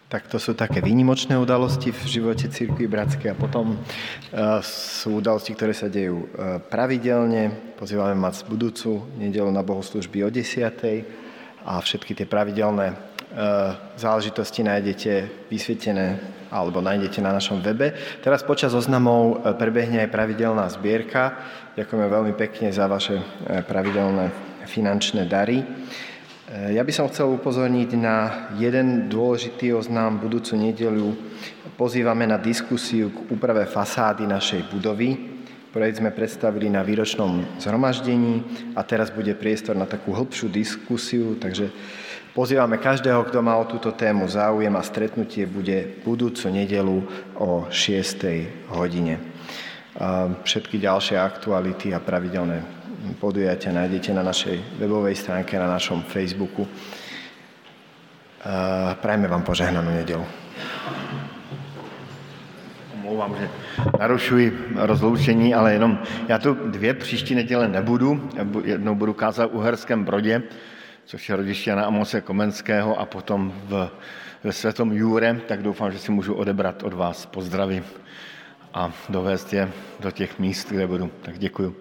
Tak 0.08 0.24
to 0.32 0.40
sú 0.40 0.56
také 0.56 0.80
výnimočné 0.80 1.36
udalosti 1.36 1.92
v 1.92 2.00
živote 2.08 2.48
Církvy 2.48 2.88
Bratskej 2.88 3.32
a 3.32 3.36
potom 3.36 3.76
uh, 3.76 4.58
sú 4.64 5.20
udalosti, 5.20 5.52
ktoré 5.52 5.76
sa 5.76 5.92
dejú 5.92 6.24
uh, 6.24 6.58
pravidelne. 6.64 7.76
Pozývame 7.76 8.16
mať 8.16 8.48
budúcu 8.48 9.04
nedelu 9.20 9.52
na 9.52 9.60
bohoslužby 9.60 10.24
o 10.24 10.32
10. 10.32 11.68
a 11.68 11.76
všetky 11.76 12.16
tie 12.16 12.24
pravidelné 12.24 13.08
Eh, 13.28 13.72
záležitosti 14.00 14.64
nájdete 14.64 15.12
vysvietené 15.52 16.16
alebo 16.48 16.80
nájdete 16.80 17.20
na 17.20 17.36
našom 17.36 17.60
webe. 17.60 17.92
Teraz 18.24 18.40
počas 18.40 18.72
oznamov 18.72 19.44
eh, 19.44 19.52
prebehne 19.52 20.00
aj 20.00 20.08
pravidelná 20.08 20.64
zbierka. 20.72 21.36
Ďakujeme 21.76 22.08
veľmi 22.08 22.32
pekne 22.40 22.72
za 22.72 22.88
vaše 22.88 23.20
pravidelné 23.68 24.32
finančné 24.64 25.28
dary. 25.28 25.60
Ja 26.48 26.80
by 26.80 26.92
som 26.96 27.12
chcel 27.12 27.28
upozorniť 27.28 27.90
na 28.00 28.48
jeden 28.56 29.12
dôležitý 29.12 29.76
oznám 29.76 30.16
budúcu 30.16 30.56
nedelu. 30.56 31.12
Pozývame 31.76 32.24
na 32.24 32.40
diskusiu 32.40 33.12
k 33.12 33.36
úprave 33.36 33.68
fasády 33.68 34.24
našej 34.24 34.72
budovy. 34.72 35.36
Projekt 35.68 36.00
sme 36.00 36.08
predstavili 36.08 36.72
na 36.72 36.80
výročnom 36.80 37.60
zhromaždení 37.60 38.40
a 38.72 38.80
teraz 38.80 39.12
bude 39.12 39.36
priestor 39.36 39.76
na 39.76 39.84
takú 39.84 40.16
hĺbšiu 40.16 40.48
diskusiu, 40.48 41.36
takže 41.36 41.68
Pozývame 42.38 42.78
každého, 42.78 43.26
kto 43.26 43.42
má 43.42 43.58
o 43.58 43.66
túto 43.66 43.90
tému 43.90 44.30
záujem 44.30 44.70
a 44.78 44.86
stretnutie 44.86 45.42
bude 45.42 45.98
budúcu 46.06 46.46
nedelu 46.54 47.02
o 47.34 47.66
6. 47.66 48.70
hodine. 48.78 49.18
Všetky 50.46 50.78
ďalšie 50.78 51.18
aktuality 51.18 51.90
a 51.90 51.98
pravidelné 51.98 52.77
podujatia 53.16 53.72
nájdete 53.72 54.12
na 54.12 54.22
našej 54.22 54.60
webovej 54.76 55.16
stránke, 55.16 55.56
na 55.56 55.70
našom 55.72 56.04
Facebooku. 56.04 56.68
Prajme 59.00 59.28
vám 59.28 59.42
požehnanú 59.42 59.90
nedelu. 59.90 60.24
Omlouvám, 63.00 63.32
že 63.40 63.46
narušuji 63.98 64.46
rozloučení, 64.76 65.54
ale 65.54 65.72
jenom 65.72 65.98
já 66.28 66.38
tu 66.38 66.54
dvě 66.54 66.94
příští 66.94 67.34
neděle 67.34 67.68
nebudu. 67.68 68.30
Jednou 68.64 68.94
budu 68.94 69.12
kázat 69.12 69.50
v 69.50 69.56
Uherském 69.56 70.04
Brodě, 70.04 70.42
což 71.04 71.28
je 71.28 71.36
rodiště 71.36 71.70
Jana 71.70 71.84
Amose 71.84 72.20
Komenského 72.20 73.00
a 73.00 73.06
potom 73.06 73.52
v, 73.64 73.90
ve 74.44 74.52
Světom 74.52 74.92
Jure, 74.92 75.40
tak 75.48 75.62
doufám, 75.62 75.92
že 75.92 75.98
si 75.98 76.12
můžu 76.12 76.34
odebrat 76.34 76.82
od 76.82 76.92
vás 76.92 77.26
pozdravy 77.26 77.82
a 78.74 78.92
dovést 79.08 79.52
je 79.52 79.70
do 80.00 80.10
těch 80.10 80.38
míst, 80.38 80.70
kde 80.70 80.86
budu. 80.86 81.10
Tak 81.22 81.38
děkuju. 81.38 81.76